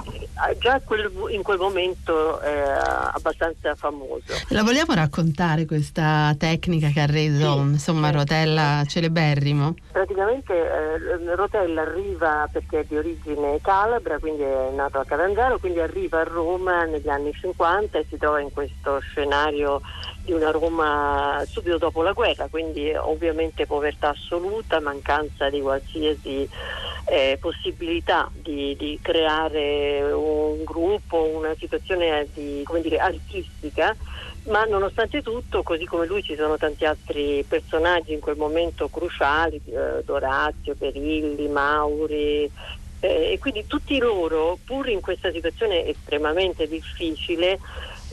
già 0.60 0.82
quel, 0.82 1.12
in 1.30 1.42
quel 1.44 1.58
momento 1.58 2.40
è 2.40 2.64
abbastanza 3.14 3.74
famoso. 3.76 4.34
La 4.50 4.64
vogliamo 4.64 4.94
raccontare 4.94 5.66
questa 5.66 6.36
tecnica 6.38 6.90
che 6.90 7.00
ha 7.00 7.06
reso 7.06 7.54
sì, 7.54 7.60
insomma, 7.60 8.10
sì. 8.10 8.16
Rotella 8.16 8.84
celeberrimo? 8.86 9.76
Praticamente 9.92 10.54
eh, 10.54 11.36
Rotella 11.36 11.82
arriva 11.82 12.50
perché 12.52 12.82
è 12.82 12.86
di 12.86 12.98
origine 12.98 13.60
calabra, 13.62 14.20
quindi 14.20 14.44
è 14.44 14.72
nato 14.74 15.00
a 15.00 15.06
Catanzaro, 15.06 15.58
quindi 15.58 15.80
arriva 15.80 16.20
a 16.20 16.24
Roma 16.24 16.84
negli 16.84 17.10
anni 17.10 17.32
50 17.34 17.98
e 17.98 18.06
si 18.10 18.18
trova 18.18 18.40
in 18.42 18.52
questo 18.52 19.00
scenario 19.00 19.82
di 20.26 20.34
una 20.34 20.50
Roma 20.50 21.44
subito 21.48 21.78
dopo 21.78 22.02
la 22.02 22.12
guerra, 22.12 22.48
quindi 22.50 22.92
ovviamente 22.94 23.68
povertà 23.68 24.10
assoluta, 24.10 24.80
mancanza 24.80 25.50
di 25.50 25.62
qualsiasi 25.62 26.50
eh, 27.06 27.38
possibilità 27.40 28.30
di, 28.34 28.76
di, 28.76 28.98
creare 29.02 30.02
un 30.12 30.64
gruppo, 30.64 31.24
una 31.24 31.54
situazione 31.58 32.28
di, 32.34 32.66
dire, 32.82 32.98
artistica, 32.98 33.96
ma 34.48 34.64
nonostante 34.66 35.22
tutto, 35.22 35.62
così 35.62 35.86
come 35.86 36.08
lui 36.08 36.24
ci 36.24 36.36
sono 36.36 36.58
tanti 36.58 36.86
altri 36.86 37.46
personaggi 37.48 38.14
in 38.14 38.20
quel 38.20 38.36
momento 38.36 38.90
cruciali, 38.90 39.62
eh, 39.66 40.04
Dorazio, 40.04 40.76
Perilli, 40.76 41.48
Mauri, 41.48 42.50
eh, 43.00 43.34
e 43.34 43.40
quindi 43.40 43.68
tutti 43.68 43.98
loro, 44.00 44.58
pur 44.66 44.90
in 44.90 45.02
questa 45.02 45.32
situazione 45.32 45.86
estremamente 45.86 46.68
difficile, 46.68 47.60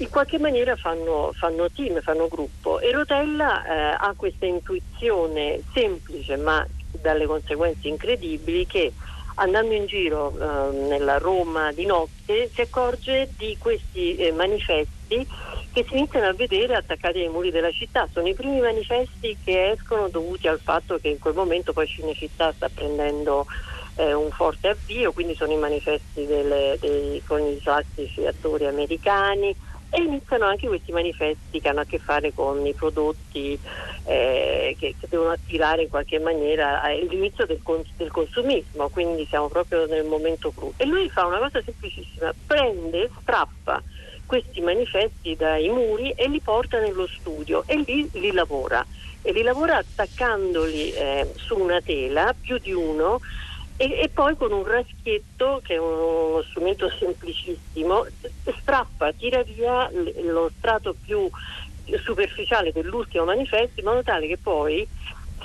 in 0.03 0.11
qualche 0.11 0.38
maniera 0.38 0.75
fanno, 0.75 1.33
fanno 1.33 1.71
team, 1.71 2.01
fanno 2.01 2.27
gruppo 2.27 2.81
e 2.81 2.91
Rotella 2.91 3.65
eh, 3.65 3.97
ha 3.99 4.12
questa 4.17 4.47
intuizione 4.47 5.61
semplice 5.73 6.37
ma 6.37 6.67
dalle 7.01 7.27
conseguenze 7.27 7.87
incredibili 7.87 8.67
che 8.67 8.93
andando 9.37 9.75
in 9.75 9.87
giro 9.87 10.33
eh, 10.33 10.77
nella 10.88 11.19
Roma 11.19 11.73
di 11.73 11.87
notte 11.87 12.51
si 12.53 12.61
accorge 12.61 13.31
di 13.37 13.57
questi 13.59 14.17
eh, 14.17 14.33
manifesti 14.33 15.27
che 15.73 15.85
si 15.88 15.95
iniziano 15.95 16.27
a 16.27 16.35
vedere 16.35 16.75
attaccati 16.75 17.21
ai 17.21 17.29
muri 17.29 17.51
della 17.51 17.71
città. 17.71 18.09
Sono 18.12 18.29
i 18.29 18.35
primi 18.35 18.61
manifesti 18.61 19.38
che 19.43 19.71
escono 19.71 20.09
dovuti 20.09 20.49
al 20.49 20.59
fatto 20.59 20.99
che 20.99 21.09
in 21.09 21.19
quel 21.19 21.35
momento 21.35 21.73
poi 21.73 21.87
Cinecittà 21.87 22.53
sta 22.53 22.69
prendendo 22.69 23.47
eh, 23.97 24.12
un 24.12 24.31
forte 24.31 24.69
avvio, 24.69 25.12
quindi 25.12 25.35
sono 25.35 25.53
i 25.53 25.59
manifesti 25.59 26.27
delle, 26.27 26.77
dei, 26.81 27.23
con 27.27 27.41
i 27.41 27.59
classici 27.59 28.27
attori 28.27 28.67
americani 28.67 29.55
e 29.94 30.00
iniziano 30.00 30.46
anche 30.46 30.68
questi 30.68 30.90
manifesti 30.90 31.61
che 31.61 31.68
hanno 31.68 31.81
a 31.81 31.85
che 31.85 31.98
fare 31.98 32.33
con 32.33 32.66
i 32.66 32.72
prodotti 32.72 33.59
eh, 34.05 34.74
che, 34.78 34.94
che, 34.98 35.07
devono 35.07 35.33
attirare 35.33 35.83
in 35.83 35.90
qualche 35.90 36.18
maniera 36.18 36.81
l'inizio 36.88 37.44
del, 37.44 37.61
del, 37.98 38.11
consumismo, 38.11 38.88
quindi 38.88 39.26
siamo 39.26 39.48
proprio 39.48 39.85
nel 39.85 40.07
momento 40.07 40.50
crudo. 40.50 40.72
E 40.78 40.87
lui 40.87 41.11
fa 41.11 41.26
una 41.26 41.38
cosa 41.38 41.61
semplicissima, 41.62 42.33
prende, 42.46 43.11
strappa 43.20 43.83
questi 44.24 44.62
manifesti 44.62 45.37
dai 45.37 45.68
muri 45.68 46.12
e 46.12 46.26
li 46.26 46.40
porta 46.40 46.81
nello 46.81 47.07
studio 47.07 47.64
e 47.66 47.83
lì 47.85 48.09
li 48.14 48.33
lavora 48.33 48.83
e 49.20 49.31
li 49.31 49.42
lavora 49.42 49.76
attaccandoli 49.76 50.92
eh, 50.92 51.33
su 51.37 51.59
una 51.59 51.83
tela, 51.83 52.35
più 52.38 52.57
di 52.57 52.72
uno, 52.72 53.20
e, 53.77 54.01
e, 54.03 54.09
poi 54.09 54.37
con 54.37 54.53
un 54.53 54.65
raschietto, 54.65 55.61
che 55.65 55.75
è 55.75 55.79
uno 55.79 56.43
strumento 56.49 56.89
semplicissimo, 56.91 58.07
strappa, 58.61 59.13
tira 59.13 59.43
via 59.43 59.91
lo 60.23 60.51
strato 60.57 60.95
più 61.01 61.29
superficiale 62.03 62.73
dell'ultimo 62.73 63.25
manifesto 63.25 63.81
in 63.81 63.87
modo 63.87 64.03
tale 64.03 64.27
che 64.27 64.39
poi 64.39 64.87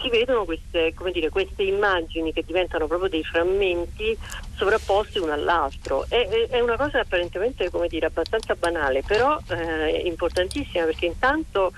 si 0.01 0.09
vedono 0.09 0.45
queste, 0.45 0.93
dire, 1.11 1.29
queste 1.29 1.63
immagini 1.63 2.31
che 2.31 2.43
diventano 2.45 2.87
proprio 2.87 3.09
dei 3.09 3.23
frammenti 3.23 4.17
sovrapposti 4.55 5.19
uno 5.19 5.33
all'altro. 5.33 6.05
È, 6.07 6.27
è 6.49 6.59
una 6.59 6.77
cosa 6.77 6.99
apparentemente 6.99 7.69
dire, 7.87 8.05
abbastanza 8.05 8.55
banale, 8.55 9.03
però 9.05 9.37
eh, 9.49 10.03
importantissima 10.05 10.85
perché 10.85 11.07
intanto 11.07 11.73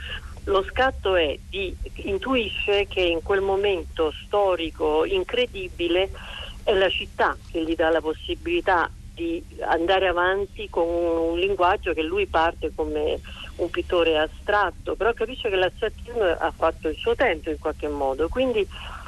lo 0.45 0.63
scatto 0.63 1.15
è 1.15 1.37
di 1.49 1.75
intuisce 1.95 2.87
che 2.87 3.01
in 3.01 3.21
quel 3.21 3.41
momento 3.41 4.11
storico 4.25 5.05
incredibile 5.05 6.09
è 6.69 6.73
la 6.75 6.89
città 6.89 7.35
che 7.49 7.63
gli 7.63 7.73
dà 7.73 7.89
la 7.89 7.99
possibilità 7.99 8.91
di 9.15 9.43
andare 9.67 10.07
avanti 10.07 10.69
con 10.69 10.87
un 10.87 11.37
linguaggio 11.37 11.93
che 11.93 12.03
lui 12.03 12.27
parte 12.27 12.71
come 12.75 13.19
un 13.55 13.69
pittore 13.71 14.17
astratto, 14.19 14.95
però 14.95 15.11
capisce 15.13 15.49
che 15.49 15.55
l'astrazione 15.55 16.37
ha 16.39 16.53
fatto 16.55 16.87
il 16.87 16.95
suo 16.95 17.15
tempo 17.15 17.49
in 17.49 17.57
qualche 17.57 17.87
modo, 17.87 18.29
quindi 18.29 18.65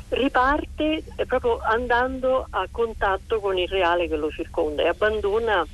riparte 0.10 1.04
proprio 1.28 1.60
andando 1.60 2.48
a 2.50 2.68
contatto 2.70 3.40
con 3.40 3.58
il 3.58 3.70
reale 3.70 4.08
che 4.08 4.16
lo 4.18 4.32
circonda 4.32 4.82
e 4.82 4.88
abbandona 4.88 5.66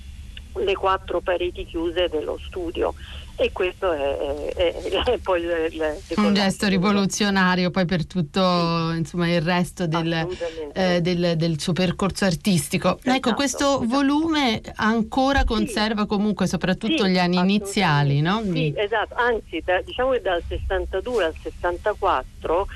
le 0.56 0.76
quattro 0.76 1.22
pareti 1.22 1.66
chiuse 1.66 2.10
dello 2.10 2.38
studio 2.48 2.96
e 3.40 3.52
questo 3.52 3.92
è, 3.92 4.54
è, 4.56 4.74
è 5.04 5.18
poi 5.20 5.42
il, 5.42 5.68
il, 5.72 5.98
un 6.16 6.34
gesto 6.34 6.68
rivoluzionario 6.68 7.70
poi 7.70 7.86
per 7.86 8.08
tutto 8.08 8.90
sì. 8.92 8.98
insomma, 8.98 9.30
il 9.30 9.42
resto 9.42 9.86
del, 9.86 10.28
eh, 10.74 11.02
del, 11.02 11.36
del, 11.38 11.60
suo 11.60 11.74
percorso 11.74 12.26
artistico. 12.26 12.98
Esatto, 12.98 13.16
ecco, 13.16 13.34
questo 13.36 13.68
esatto. 13.82 13.86
volume 13.86 14.62
ancora 14.78 15.44
conserva 15.44 16.02
sì. 16.02 16.08
comunque 16.08 16.48
soprattutto 16.48 17.04
sì, 17.04 17.12
gli 17.12 17.20
anni 17.20 17.38
iniziali, 17.38 18.22
no? 18.22 18.42
Sì, 18.52 18.74
esatto, 18.76 19.14
anzi 19.14 19.62
da, 19.64 19.82
diciamo 19.82 20.12
che 20.12 20.22
dal 20.22 20.42
62 20.48 21.24
al 21.24 21.34
64 21.40 22.68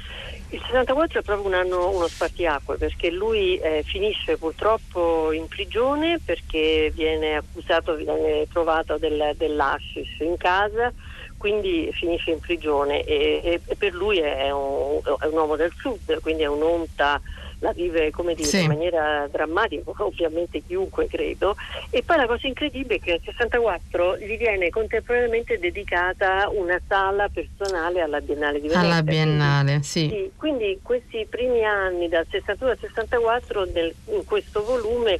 il 0.53 0.61
64 0.65 1.19
è 1.19 1.23
proprio 1.23 1.47
un 1.47 1.53
anno, 1.53 1.89
uno 1.89 2.07
spartiacque 2.07 2.75
perché 2.77 3.09
lui 3.09 3.57
eh, 3.57 3.83
finisce 3.85 4.37
purtroppo 4.37 5.31
in 5.31 5.47
prigione 5.47 6.19
perché 6.23 6.91
viene 6.93 7.37
accusato, 7.37 7.95
viene 7.95 8.47
trovato 8.51 8.97
del, 8.97 9.33
dell'ascis 9.37 10.09
in 10.19 10.35
casa, 10.35 10.91
quindi 11.37 11.89
finisce 11.93 12.31
in 12.31 12.39
prigione 12.39 13.03
e, 13.03 13.41
e, 13.43 13.61
e 13.65 13.75
per 13.77 13.93
lui 13.93 14.19
è 14.19 14.51
un, 14.51 14.99
è 15.19 15.25
un, 15.25 15.33
uomo 15.33 15.55
del 15.55 15.71
sud, 15.77 16.19
quindi 16.19 16.43
è 16.43 16.47
un'onta 16.47 17.21
la 17.61 17.71
vive 17.73 18.11
come 18.11 18.33
dire, 18.33 18.47
sì. 18.47 18.61
in 18.61 18.67
maniera 18.67 19.27
drammatica, 19.31 19.91
ovviamente 20.03 20.61
chiunque 20.65 21.07
credo. 21.07 21.55
E 21.89 22.03
poi 22.03 22.17
la 22.17 22.27
cosa 22.27 22.47
incredibile 22.47 22.95
è 22.95 22.99
che 22.99 23.11
nel 23.11 23.21
64 23.23 24.17
gli 24.17 24.37
viene 24.37 24.69
contemporaneamente 24.69 25.57
dedicata 25.57 26.49
una 26.49 26.79
sala 26.87 27.29
personale 27.29 28.01
alla 28.01 28.19
Biennale 28.19 28.59
di 28.59 28.67
Venezia. 28.67 28.91
Alla 28.91 29.03
Biennale, 29.03 29.63
quindi, 29.65 29.83
sì. 29.83 30.07
sì. 30.09 30.31
Quindi 30.35 30.79
questi 30.81 31.25
primi 31.29 31.63
anni 31.63 32.09
dal 32.09 32.25
62 32.29 32.71
al 32.71 32.77
64 32.79 33.65
nel, 33.73 33.93
in 34.11 34.25
questo 34.25 34.63
volume 34.63 35.19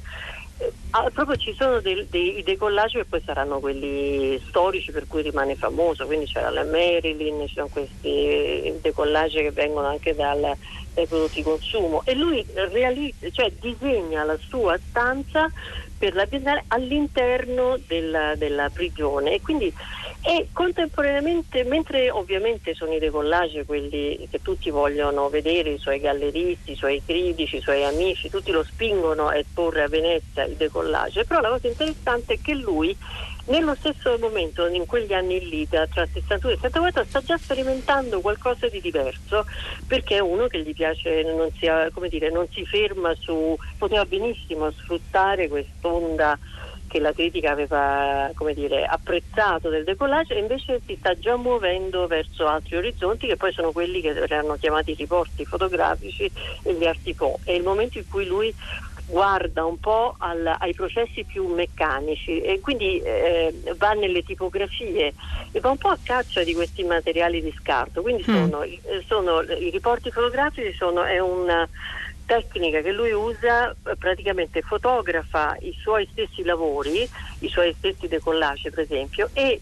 ah, 0.92 1.10
proprio 1.12 1.36
ci 1.36 1.54
sono 1.58 1.80
dei, 1.82 2.08
dei 2.10 2.44
decollage 2.44 3.00
che 3.00 3.06
poi 3.06 3.22
saranno 3.26 3.60
quelli 3.60 4.42
storici 4.48 4.92
per 4.92 5.08
cui 5.08 5.22
rimane 5.22 5.56
famoso, 5.56 6.06
quindi 6.06 6.26
c'era 6.26 6.50
la 6.50 6.64
Marilyn, 6.64 7.48
ci 7.48 7.54
sono 7.54 7.68
questi 7.68 8.78
decollage 8.82 9.42
che 9.42 9.52
vengono 9.52 9.88
anche 9.88 10.14
dal, 10.14 10.56
dai 10.94 11.08
prodotti 11.08 11.44
consumo. 11.44 12.04
E 12.04 12.16
lui 12.16 12.46
realizza, 12.54 13.30
cioè 13.32 13.54
disegna 13.60 14.24
la 14.24 14.38
sua 14.48 14.80
stanza 14.90 15.50
per 15.98 16.16
la 16.16 16.26
Biennale 16.26 16.66
all'interno 16.68 17.80
della, 17.88 18.36
della 18.36 18.70
prigione. 18.70 19.34
E 19.34 19.42
quindi 19.42 19.72
E 20.24 20.50
contemporaneamente, 20.54 21.64
mentre 21.64 22.12
ovviamente 22.12 22.76
sono 22.76 22.94
i 22.94 23.00
decollage 23.00 23.66
quelli 23.66 24.28
che 24.30 24.40
tutti 24.42 24.70
vogliono 24.70 25.30
vedere, 25.30 25.72
i 25.72 25.80
suoi 25.80 26.00
galleristi, 26.00 26.74
i 26.74 26.76
suoi 26.76 27.02
critici, 27.04 27.58
i 27.58 27.62
suoi 27.62 27.84
amici, 27.84 28.30
tutti 28.30 28.52
lo 28.52 28.64
spingono 28.64 29.28
a 29.28 29.38
esporre 29.38 29.82
a 29.82 29.88
Venezia 29.88 30.44
il 30.44 30.56
decollage, 30.58 31.26
però 31.26 31.40
la 31.40 31.50
cosa 31.50 31.68
interessante 31.68 32.36
è 32.36 32.40
che 32.40 32.54
lui 32.54 32.96
nello 33.46 33.76
stesso 33.76 34.16
momento, 34.20 34.68
in 34.68 34.86
quegli 34.86 35.14
anni 35.14 35.40
lì, 35.50 35.68
tra 35.68 35.88
62 35.88 36.54
e 36.54 36.58
74, 36.62 37.04
sta 37.06 37.22
già 37.22 37.38
sperimentando 37.38 38.22
qualcosa 38.22 38.68
di 38.68 38.80
diverso, 38.80 39.46
perché 39.88 40.18
è 40.18 40.20
uno 40.20 40.48
che 40.48 40.62
gli 40.62 40.74
piace, 40.74 41.24
non 41.24 41.50
si, 41.58 41.68
dire, 42.10 42.30
non 42.30 42.48
si 42.52 42.64
ferma 42.66 43.14
su, 43.16 43.58
poteva 43.78 44.06
benissimo 44.06 44.70
sfruttare 44.72 45.48
quest'onda 45.48 46.38
che 46.92 47.00
la 47.00 47.14
critica 47.14 47.52
aveva 47.52 48.30
dire, 48.54 48.86
apprezzato 48.86 49.70
del 49.70 49.86
decollage 49.86 50.36
e 50.36 50.40
invece 50.40 50.82
si 50.86 50.98
sta 51.00 51.18
già 51.18 51.38
muovendo 51.38 52.06
verso 52.06 52.48
altri 52.48 52.76
orizzonti 52.76 53.28
che 53.28 53.38
poi 53.38 53.54
sono 53.54 53.72
quelli 53.72 54.02
che 54.02 54.10
erano 54.10 54.58
chiamati 54.58 54.94
riporti 54.94 55.46
fotografici 55.46 56.30
e 56.64 56.74
gli 56.74 56.86
artipo. 56.86 57.40
È 57.46 57.52
il 57.52 57.64
momento 57.64 57.98
in 57.98 58.10
cui 58.10 58.26
lui 58.26 58.54
guarda 59.08 59.64
un 59.64 59.80
po' 59.80 60.16
al, 60.18 60.54
ai 60.60 60.74
processi 60.74 61.24
più 61.24 61.48
meccanici 61.48 62.42
e 62.42 62.60
quindi 62.60 63.00
eh, 63.02 63.54
va 63.78 63.92
nelle 63.92 64.24
tipografie 64.24 65.14
e 65.52 65.60
va 65.62 65.70
un 65.70 65.78
po' 65.78 65.90
a 65.90 65.98
caccia 66.02 66.44
di 66.44 66.54
questi 66.54 66.84
materiali 66.84 67.42
di 67.42 67.54
scarto. 67.58 68.02
Quindi 68.02 68.26
mm. 68.30 68.36
sono, 68.36 68.66
sono, 69.08 69.42
i 69.42 69.70
riporti 69.70 70.12
fotografici 70.12 70.74
sono, 70.74 71.04
è 71.04 71.20
una 71.20 71.68
tecnica 72.32 72.80
che 72.80 72.94
lui 72.94 73.12
usa, 73.12 73.76
praticamente 74.00 74.62
fotografa 74.62 75.58
i 75.60 75.76
suoi 75.82 76.08
stessi 76.12 76.46
lavori, 76.46 77.10
i 77.40 77.50
suoi 77.50 77.76
stessi 77.78 78.08
decollage 78.08 78.70
per 78.70 78.86
esempio, 78.90 79.30
e 79.34 79.60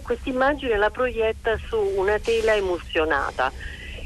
questa 0.00 0.28
immagine 0.28 0.76
la 0.76 0.90
proietta 0.90 1.58
su 1.68 1.76
una 1.76 2.16
tela 2.20 2.54
emulsionata 2.54 3.52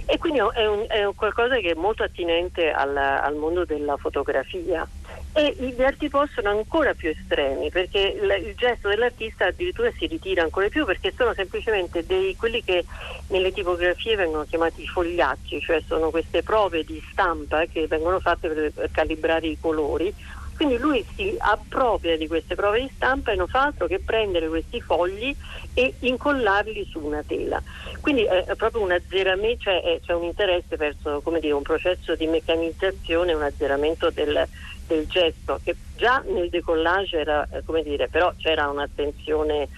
e 0.07 0.17
quindi 0.17 0.39
è, 0.39 0.67
un, 0.67 0.87
è 0.89 1.07
qualcosa 1.15 1.57
che 1.57 1.73
è 1.73 1.75
molto 1.75 2.03
attinente 2.03 2.71
al, 2.71 2.97
al 2.97 3.35
mondo 3.35 3.67
della 3.67 3.99
fotografia. 3.99 4.89
E 5.33 5.55
gli 5.59 5.83
arti 5.83 6.11
sono 6.11 6.51
ancora 6.51 6.95
più 6.95 7.11
estremi 7.11 7.71
perché 7.71 8.19
il, 8.21 8.55
gesto 8.57 8.89
dell'artista 8.89 9.47
addirittura 9.47 9.93
si 9.97 10.07
ritira 10.07 10.43
ancora 10.43 10.69
più 10.69 10.85
perché 10.85 11.13
sono 11.17 11.33
semplicemente 11.35 12.05
dei, 12.05 12.35
quelli 12.35 12.65
che 12.65 12.85
nelle 13.29 13.53
tipografie 13.53 14.17
vengono 14.17 14.45
chiamati 14.45 14.85
fogliacci, 14.87 15.61
cioè 15.61 15.81
sono 15.87 16.11
queste 16.11 16.43
prove 16.43 16.83
di 16.83 17.01
stampa 17.13 17.67
che 17.67 17.87
vengono 17.87 18.19
fatte 18.19 18.49
per, 18.49 18.73
per 18.73 18.91
calibrare 18.91 19.47
i 19.47 19.59
colori 19.61 20.13
quindi 20.59 20.77
lui 20.79 21.07
si 21.15 21.37
appropria 21.39 22.17
di 22.17 22.27
queste 22.27 22.57
prove 22.57 22.81
di 22.81 22.91
stampa 22.97 23.31
e 23.31 23.37
non 23.37 23.47
fa 23.47 23.67
altro 23.67 23.87
che 23.87 24.01
prendere 24.01 24.49
questi 24.49 24.81
fogli 24.81 25.33
e 25.73 25.95
incollarli 26.01 26.85
su 26.91 26.99
una 26.99 27.23
tela. 27.25 27.63
Quindi 28.01 28.25
è, 28.25 28.57
proprio 28.57 28.83
un 28.83 28.91
azzeramento, 28.91 29.63
cioè 29.63 30.01
c'è 30.05 30.15
un 30.15 30.25
interesse 30.25 30.75
verso 30.75 31.23
dire, 31.39 31.53
un 31.53 31.63
processo 31.63 32.17
di 32.17 32.27
meccanizzazione, 32.27 33.35
un 33.35 33.43
azzeramento 33.43 34.11
del, 34.11 34.49
del 34.89 35.07
gesto 35.07 35.61
che 35.63 35.77
già 35.97 36.23
nel 36.27 36.49
decollage 36.49 37.19
era, 37.19 37.47
eh, 37.51 37.63
come 37.65 37.83
dire, 37.83 38.09
però 38.09 38.33
c'era 38.37 38.69
un'attenzione 38.69 39.69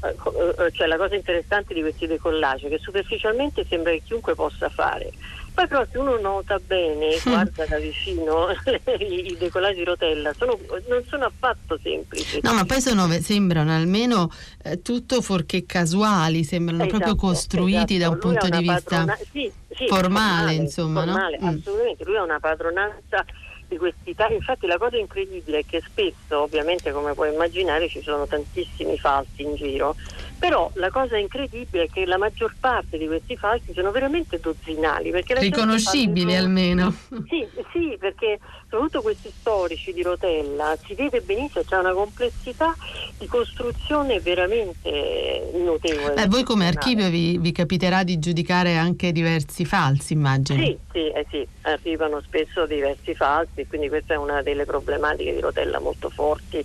eh, 0.00 0.14
eh, 0.58 0.72
cioè 0.72 0.86
la 0.86 0.96
cosa 0.96 1.16
interessante 1.16 1.74
di 1.74 1.80
questi 1.80 2.06
decollage 2.06 2.68
che 2.68 2.78
superficialmente 2.78 3.66
sembra 3.68 3.90
che 3.90 4.02
chiunque 4.04 4.36
possa 4.36 4.68
fare 4.68 5.10
poi 5.58 5.66
però 5.66 5.84
se 5.90 5.98
uno 5.98 6.20
nota 6.20 6.60
bene, 6.64 7.18
guarda 7.24 7.66
da 7.66 7.78
vicino 7.78 8.46
i 9.00 9.36
decollaggi 9.36 9.82
rotella, 9.82 10.32
sono, 10.38 10.56
non 10.86 11.02
sono 11.08 11.24
affatto 11.24 11.76
semplici. 11.82 12.38
No, 12.42 12.54
ma 12.54 12.64
poi 12.64 12.80
sono, 12.80 13.08
sembrano 13.20 13.74
almeno 13.74 14.30
eh, 14.62 14.82
tutto 14.82 15.20
fuorché 15.20 15.66
casuali, 15.66 16.44
sembrano 16.44 16.84
esatto, 16.84 16.98
proprio 16.98 17.16
costruiti 17.16 17.96
esatto. 17.96 17.98
da 17.98 18.08
un 18.08 18.18
Lui 18.22 18.38
punto 18.38 18.56
di 18.56 18.62
vista 18.62 18.82
padrona- 18.82 19.16
sì, 19.16 19.52
sì, 19.74 19.86
formale, 19.88 19.88
formale, 19.88 20.52
insomma. 20.54 21.02
Formale, 21.02 21.38
no? 21.40 21.46
Mm. 21.50 21.56
Assolutamente, 21.56 22.04
lui 22.04 22.16
ha 22.16 22.22
una 22.22 22.38
padronanza 22.38 23.24
di 23.68 23.76
questi 23.76 24.14
tagli. 24.14 24.34
Infatti 24.34 24.66
la 24.66 24.78
cosa 24.78 24.96
incredibile 24.96 25.58
è 25.58 25.64
che 25.66 25.82
spesso, 25.86 26.42
ovviamente 26.42 26.90
come 26.90 27.14
puoi 27.14 27.32
immaginare, 27.32 27.88
ci 27.88 28.00
sono 28.02 28.26
tantissimi 28.26 28.98
falsi 28.98 29.42
in 29.42 29.54
giro, 29.54 29.94
però 30.38 30.70
la 30.74 30.90
cosa 30.90 31.16
incredibile 31.16 31.84
è 31.84 31.88
che 31.90 32.06
la 32.06 32.16
maggior 32.16 32.54
parte 32.58 32.96
di 32.96 33.06
questi 33.06 33.36
falsi 33.36 33.72
sono 33.74 33.90
veramente 33.90 34.40
dozzinali. 34.40 35.12
Riconoscibili 35.12 36.34
almeno. 36.34 36.94
Sì, 37.28 37.46
sì, 37.72 37.96
perché 37.98 38.38
soprattutto 38.68 39.02
questi 39.02 39.30
storici 39.30 39.92
di 39.92 40.02
Rotella 40.02 40.76
si 40.84 40.94
vede 40.94 41.20
benissimo, 41.20 41.64
c'è 41.64 41.76
una 41.76 41.92
complessità 41.92 42.74
di 43.18 43.26
costruzione 43.26 44.20
veramente 44.20 45.50
notevole. 45.54 46.14
Eh, 46.14 46.26
voi 46.26 46.44
come 46.44 46.66
archivio 46.66 47.08
vi, 47.10 47.38
vi, 47.38 47.52
capiterà 47.52 48.02
di 48.02 48.18
giudicare 48.18 48.76
anche 48.76 49.12
diversi 49.12 49.64
falsi, 49.64 50.12
immagino. 50.12 50.62
Sì, 50.62 50.78
sì, 50.92 51.08
eh 51.10 51.26
sì, 51.30 51.46
arrivano 51.62 52.20
spesso 52.20 52.66
diversi 52.66 53.14
falsi 53.14 53.57
e 53.62 53.66
quindi 53.66 53.88
questa 53.88 54.14
è 54.14 54.16
una 54.16 54.42
delle 54.42 54.64
problematiche 54.64 55.32
di 55.32 55.40
Rotella 55.40 55.78
molto 55.78 56.10
forti 56.10 56.64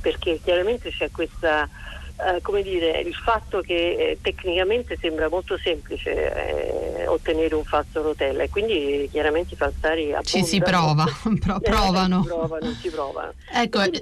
perché 0.00 0.40
chiaramente 0.42 0.90
c'è 0.90 1.10
questa 1.10 1.68
eh, 2.24 2.40
come 2.40 2.62
dire, 2.62 3.00
il 3.00 3.14
fatto 3.14 3.60
che 3.62 3.74
eh, 3.74 4.18
tecnicamente 4.20 4.96
sembra 5.00 5.28
molto 5.28 5.58
semplice 5.58 7.00
eh, 7.00 7.06
ottenere 7.08 7.54
un 7.54 7.64
falso 7.64 8.00
rotella 8.00 8.44
e 8.44 8.48
quindi 8.48 9.08
chiaramente 9.10 9.54
i 9.54 9.56
falsari 9.56 10.10
appunto, 10.12 10.28
ci 10.28 10.44
si 10.44 10.60
prova, 10.60 11.04
pro- 11.40 11.58
provano. 11.58 12.22
si 12.22 12.28
provano, 12.28 12.72
si 12.80 12.90
provano. 12.90 13.32
Ecco, 13.52 13.78
quindi, 13.80 14.00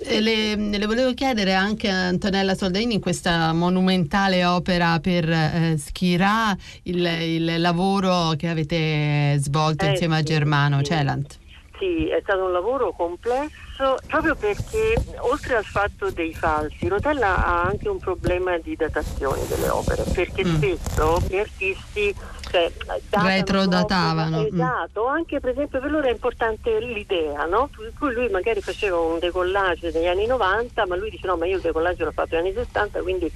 eh, 0.00 0.20
le, 0.20 0.56
le, 0.56 0.86
volevo 0.86 1.14
chiedere 1.14 1.54
anche 1.54 1.88
a 1.88 2.08
Antonella 2.08 2.54
Soldini 2.54 2.94
in 2.94 3.00
questa 3.00 3.52
monumentale 3.54 4.44
opera 4.44 5.00
per 5.00 5.28
eh, 5.30 5.76
Schirà 5.78 6.54
il, 6.82 7.04
il, 7.06 7.60
lavoro 7.60 8.34
che 8.36 8.48
avete 8.48 9.36
svolto 9.38 9.86
insieme 9.86 10.18
a 10.18 10.22
Germano 10.22 10.78
sì. 10.78 10.84
Celant. 10.84 11.38
Sì, 11.84 12.08
è 12.08 12.20
stato 12.22 12.44
un 12.44 12.52
lavoro 12.52 12.92
complesso 12.92 13.98
proprio 14.06 14.34
perché 14.34 14.94
oltre 15.18 15.56
al 15.56 15.64
fatto 15.64 16.10
dei 16.10 16.32
falsi, 16.32 16.88
Rotella 16.88 17.44
ha 17.44 17.62
anche 17.62 17.90
un 17.90 17.98
problema 17.98 18.56
di 18.56 18.74
datazione 18.74 19.42
delle 19.46 19.68
opere, 19.68 20.02
perché 20.14 20.46
mm. 20.46 20.54
spesso 20.54 21.20
gli 21.28 21.36
artisti 21.36 22.14
cioè, 22.50 22.72
retrodatavano. 23.10 24.40
Mm. 24.40 24.46
Esatto, 24.46 25.06
anche 25.06 25.40
per 25.40 25.50
esempio 25.50 25.78
per 25.78 25.90
loro 25.90 26.06
è 26.06 26.10
importante 26.10 26.78
l'idea, 26.80 27.44
no? 27.44 27.68
Per 27.76 27.92
cui 27.98 28.14
lui 28.14 28.30
magari 28.30 28.62
faceva 28.62 28.98
un 28.98 29.18
decollage 29.18 29.90
negli 29.92 30.06
anni 30.06 30.24
90, 30.24 30.86
ma 30.86 30.96
lui 30.96 31.10
dice 31.10 31.26
no, 31.26 31.36
ma 31.36 31.44
io 31.44 31.56
il 31.56 31.62
decollage 31.62 32.04
l'ho 32.04 32.12
fatto 32.12 32.36
negli 32.36 32.46
anni 32.46 32.54
60, 32.54 33.02
quindi 33.02 33.30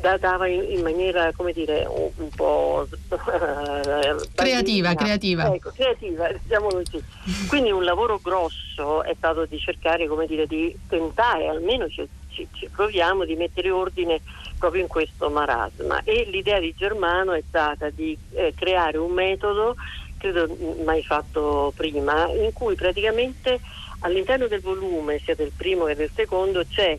datava 0.00 0.46
in, 0.46 0.64
in 0.68 0.82
maniera, 0.82 1.32
come 1.32 1.52
dire, 1.52 1.86
un, 1.88 2.10
un 2.16 2.28
po' 2.30 2.86
creativa, 4.34 4.94
creativa. 4.94 5.54
Ecco, 5.54 5.70
creativa, 5.70 6.28
diciamo 6.32 6.68
così. 6.68 7.02
Quindi 7.48 7.70
un 7.70 7.84
lavoro 7.84 8.18
grosso 8.22 9.02
è 9.04 9.14
stato 9.16 9.44
di 9.46 9.58
cercare, 9.58 10.06
come 10.06 10.26
dire, 10.26 10.46
di 10.46 10.76
tentare, 10.88 11.48
almeno 11.48 11.88
ci, 11.88 12.06
ci, 12.28 12.48
ci 12.52 12.68
proviamo, 12.68 13.24
di 13.24 13.36
mettere 13.36 13.70
ordine 13.70 14.20
proprio 14.58 14.82
in 14.82 14.88
questo 14.88 15.30
marasma. 15.30 16.02
E 16.04 16.26
l'idea 16.30 16.58
di 16.58 16.74
Germano 16.76 17.32
è 17.32 17.42
stata 17.46 17.90
di 17.90 18.16
eh, 18.32 18.52
creare 18.56 18.98
un 18.98 19.12
metodo, 19.12 19.76
credo 20.18 20.48
mai 20.84 21.02
fatto 21.02 21.72
prima, 21.76 22.28
in 22.28 22.52
cui 22.52 22.74
praticamente 22.74 23.60
all'interno 24.00 24.46
del 24.46 24.60
volume, 24.60 25.18
sia 25.18 25.34
del 25.34 25.52
primo 25.56 25.84
che 25.84 25.94
del 25.94 26.10
secondo, 26.14 26.64
c'è 26.66 26.98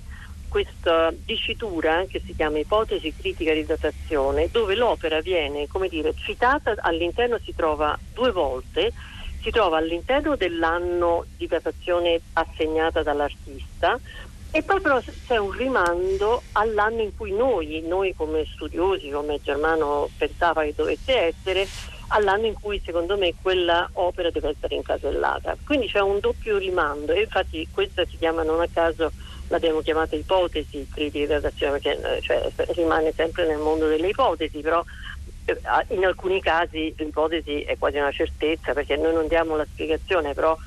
questa 0.52 1.14
dicitura 1.24 2.04
che 2.10 2.22
si 2.26 2.36
chiama 2.36 2.60
ipotesi 2.60 3.14
critica 3.18 3.54
di 3.54 3.66
datazione, 3.66 4.50
dove 4.52 4.76
l'opera 4.76 5.22
viene, 5.22 5.66
dire, 5.90 6.14
citata 6.14 6.76
all'interno 6.82 7.40
si 7.42 7.56
trova 7.56 7.98
due 8.14 8.32
volte, 8.32 8.92
si 9.40 9.50
trova 9.50 9.78
all'interno 9.78 10.36
dell'anno 10.36 11.26
di 11.38 11.48
datazione 11.48 12.20
assegnata 12.34 13.02
dall'artista 13.02 13.98
e 14.54 14.64
poi 14.64 14.82
però 14.82 15.02
c'è 15.26 15.38
un 15.38 15.52
rimando 15.52 16.44
all'anno 16.52 17.02
in 17.02 17.16
cui 17.16 17.32
noi, 17.32 17.82
noi 17.88 18.14
come 18.14 18.46
studiosi, 18.46 19.10
come 19.10 19.40
Germano 19.42 20.10
pensava 20.18 20.64
che 20.64 20.74
dovesse 20.76 21.34
essere, 21.34 21.66
all'anno 22.10 22.48
in 22.48 22.56
cui 22.60 22.82
secondo 22.84 23.18
me 23.18 23.34
quella 23.42 23.90
opera 23.94 24.30
deve 24.30 24.50
essere 24.50 24.76
incasellata. 24.76 25.56
Quindi 25.64 25.88
c'è 25.88 26.02
un 26.02 26.20
doppio 26.20 26.58
rimando 26.58 27.14
e 27.14 27.22
infatti 27.22 27.66
questa 27.72 28.04
si 28.06 28.18
chiama 28.18 28.44
non 28.44 28.60
a 28.60 28.68
caso 28.68 29.14
l'abbiamo 29.52 29.82
chiamata 29.82 30.16
ipotesi 30.16 30.88
critica 30.90 31.26
di 31.26 31.42
datazione 31.42 31.80
perché 31.80 32.18
eh, 32.18 32.22
cioè, 32.22 32.52
rimane 32.74 33.12
sempre 33.14 33.46
nel 33.46 33.58
mondo 33.58 33.88
delle 33.88 34.08
ipotesi, 34.08 34.60
però 34.62 34.84
eh, 35.46 35.58
in 35.90 36.06
alcuni 36.06 36.42
casi 36.42 36.94
l'ipotesi 36.98 37.62
è 37.62 37.78
quasi 37.78 37.98
una 37.98 38.12
certezza 38.12 38.74
perché 38.74 38.96
noi 38.96 39.14
non 39.14 39.28
diamo 39.28 39.56
la 39.56 39.66
spiegazione, 39.66 40.34
però 40.34 40.58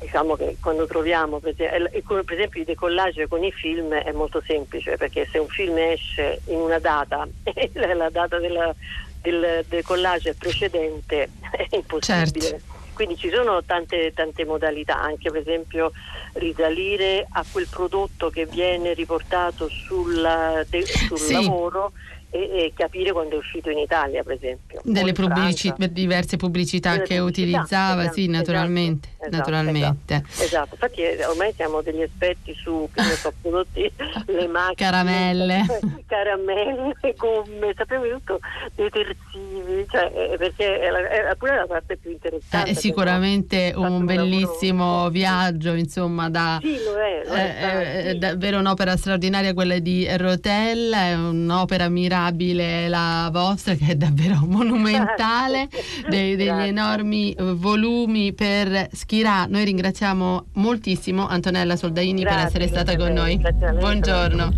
diciamo 0.00 0.36
che 0.36 0.56
quando 0.60 0.86
troviamo 0.86 1.40
per 1.40 1.54
esempio, 1.56 2.24
per 2.24 2.34
esempio 2.36 2.60
i 2.60 2.64
decollage 2.64 3.26
con 3.26 3.42
i 3.42 3.52
film 3.52 3.92
è 3.92 4.12
molto 4.12 4.42
semplice 4.46 4.96
perché 4.96 5.26
se 5.30 5.38
un 5.38 5.48
film 5.48 5.76
esce 5.76 6.40
in 6.46 6.56
una 6.58 6.78
data 6.78 7.26
e 7.42 7.70
la 7.94 8.10
data 8.10 8.38
della, 8.38 8.74
del 9.20 9.64
decollage 9.66 10.34
precedente 10.34 11.30
è 11.50 11.66
impossibile. 11.70 12.48
Certo. 12.48 12.79
Quindi 13.00 13.16
ci 13.16 13.30
sono 13.30 13.64
tante, 13.64 14.12
tante 14.14 14.44
modalità, 14.44 15.00
anche 15.00 15.30
per 15.30 15.40
esempio 15.40 15.90
risalire 16.34 17.26
a 17.30 17.42
quel 17.50 17.66
prodotto 17.66 18.28
che 18.28 18.44
viene 18.44 18.92
riportato 18.92 19.70
sul, 19.70 20.66
de, 20.68 20.84
sul 20.84 21.18
sì. 21.18 21.32
lavoro 21.32 21.92
e, 22.28 22.40
e, 22.40 22.72
capire 22.74 23.12
quando 23.12 23.36
è 23.36 23.38
uscito 23.38 23.70
in 23.70 23.78
Italia, 23.78 24.22
per 24.22 24.34
esempio. 24.34 24.82
Delle 24.84 25.12
pubblici- 25.12 25.72
diverse 25.92 26.36
pubblicità 26.36 26.90
Delle 26.90 27.04
che 27.04 27.16
pubblicità, 27.16 27.52
utilizzava, 27.52 28.02
esatto, 28.02 28.14
sì, 28.16 28.26
naturalmente. 28.26 29.08
Esatto, 29.12 29.19
naturalmente. 29.30 30.14
Esatto, 30.14 30.42
esatto, 30.42 30.74
infatti 30.74 31.02
eh, 31.02 31.24
ormai 31.26 31.52
siamo 31.54 31.82
degli 31.82 32.02
esperti 32.02 32.54
su 32.54 32.88
so, 33.16 33.32
prodotti, 33.40 33.90
le 34.26 34.46
macchine, 34.46 34.74
caramelle, 34.74 35.64
caramelle, 36.06 37.14
gomme, 37.16 37.72
sappiamo 37.76 38.08
tutto, 38.08 38.40
detersivi, 38.74 39.86
cioè, 39.90 40.12
eh, 40.14 40.36
perché 40.36 40.80
è, 40.80 40.90
la, 40.90 41.08
è 41.08 41.36
pure 41.36 41.56
la 41.56 41.66
parte 41.66 41.96
più 41.96 42.10
interessante. 42.10 42.70
Eh, 42.70 42.72
è 42.72 42.74
sicuramente 42.74 43.72
un 43.76 44.04
bellissimo 44.04 44.84
lavoro. 45.04 45.10
viaggio, 45.10 45.72
insomma, 45.74 46.28
da, 46.28 46.58
sì, 46.60 46.76
lo 46.84 46.96
è, 46.96 47.22
lo 47.26 47.34
è, 47.34 47.56
è, 47.56 48.04
è 48.04 48.14
davvero 48.14 48.58
un'opera 48.58 48.96
straordinaria 48.96 49.54
quella 49.54 49.78
di 49.78 50.06
Rotella, 50.16 50.98
è 51.06 51.14
un'opera 51.14 51.88
mirabile 51.88 52.88
la 52.88 53.28
vostra 53.32 53.74
che 53.74 53.86
è 53.88 53.94
davvero 53.94 54.40
monumentale, 54.44 55.68
dei, 56.08 56.36
degli 56.36 56.48
enormi 56.48 57.32
eh, 57.32 57.42
volumi 57.54 58.32
per 58.32 58.88
Schirà. 59.20 59.44
Noi 59.44 59.64
ringraziamo 59.66 60.46
moltissimo 60.54 61.26
Antonella 61.28 61.76
Soldaini 61.76 62.22
Grazie, 62.22 62.58
per 62.58 62.62
essere 62.62 62.68
stata 62.68 62.96
con 62.96 63.12
noi. 63.12 63.38
Buongiorno. 63.78 64.50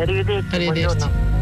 Arrivederci. 0.00 0.54
Arrivederci. 0.54 0.54
arrivati 0.54 1.35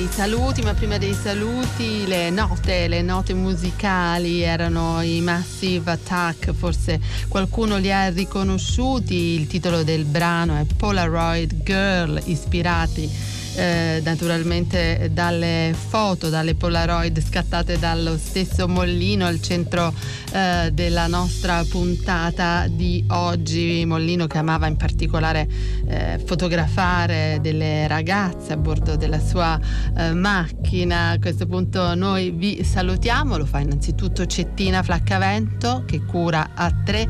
ai 0.00 0.08
saluti, 0.10 0.62
ma 0.62 0.72
prima 0.72 0.96
dei 0.96 1.12
saluti 1.12 2.06
le 2.06 2.30
note, 2.30 2.88
le 2.88 3.02
note 3.02 3.34
musicali 3.34 4.40
erano 4.40 5.02
i 5.02 5.20
Massive 5.20 5.90
Attack, 5.90 6.52
forse 6.52 6.98
qualcuno 7.28 7.76
li 7.76 7.92
ha 7.92 8.08
riconosciuti, 8.08 9.14
il 9.14 9.46
titolo 9.46 9.82
del 9.82 10.06
brano 10.06 10.58
è 10.58 10.64
Polaroid 10.64 11.62
Girl, 11.62 12.18
ispirati 12.24 13.29
eh, 13.56 14.00
naturalmente 14.04 15.10
dalle 15.12 15.74
foto, 15.74 16.28
dalle 16.28 16.54
Polaroid 16.54 17.20
scattate 17.20 17.78
dallo 17.78 18.16
stesso 18.16 18.68
Mollino 18.68 19.26
al 19.26 19.40
centro 19.40 19.92
eh, 20.32 20.70
della 20.72 21.06
nostra 21.06 21.64
puntata 21.68 22.66
di 22.68 23.04
oggi. 23.08 23.84
Mollino 23.86 24.26
che 24.26 24.38
amava 24.38 24.66
in 24.66 24.76
particolare 24.76 25.48
eh, 25.86 26.20
fotografare 26.24 27.38
delle 27.40 27.86
ragazze 27.88 28.52
a 28.52 28.56
bordo 28.56 28.96
della 28.96 29.20
sua 29.20 29.58
eh, 29.96 30.12
macchina. 30.12 31.10
A 31.10 31.18
questo 31.18 31.46
punto 31.46 31.94
noi 31.94 32.30
vi 32.30 32.62
salutiamo, 32.62 33.36
lo 33.36 33.46
fa 33.46 33.60
innanzitutto 33.60 34.26
Cettina 34.26 34.82
Flaccavento 34.82 35.84
che 35.86 36.04
cura 36.04 36.50
a 36.54 36.72
tre 36.84 37.06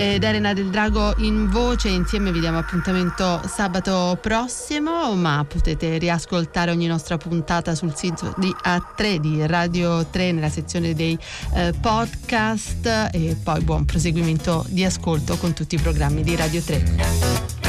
ed 0.00 0.24
Elena 0.24 0.54
del 0.54 0.70
Drago 0.70 1.12
in 1.18 1.50
voce. 1.50 1.88
Insieme 1.90 2.32
vi 2.32 2.40
diamo 2.40 2.56
appuntamento 2.56 3.42
sabato 3.46 4.16
prossimo, 4.18 5.14
ma 5.14 5.44
potete 5.46 5.98
riascoltare 5.98 6.70
ogni 6.70 6.86
nostra 6.86 7.18
puntata 7.18 7.74
sul 7.74 7.94
sito 7.94 8.34
di 8.38 8.50
A3 8.64 9.16
di 9.16 9.46
Radio 9.46 10.06
3 10.06 10.32
nella 10.32 10.48
sezione 10.48 10.94
dei 10.94 11.18
eh, 11.54 11.74
podcast 11.78 13.10
e 13.12 13.36
poi 13.42 13.60
buon 13.60 13.84
proseguimento 13.84 14.64
di 14.68 14.86
ascolto 14.86 15.36
con 15.36 15.52
tutti 15.52 15.74
i 15.74 15.78
programmi 15.78 16.22
di 16.22 16.34
Radio 16.34 16.62
3. 16.62 17.59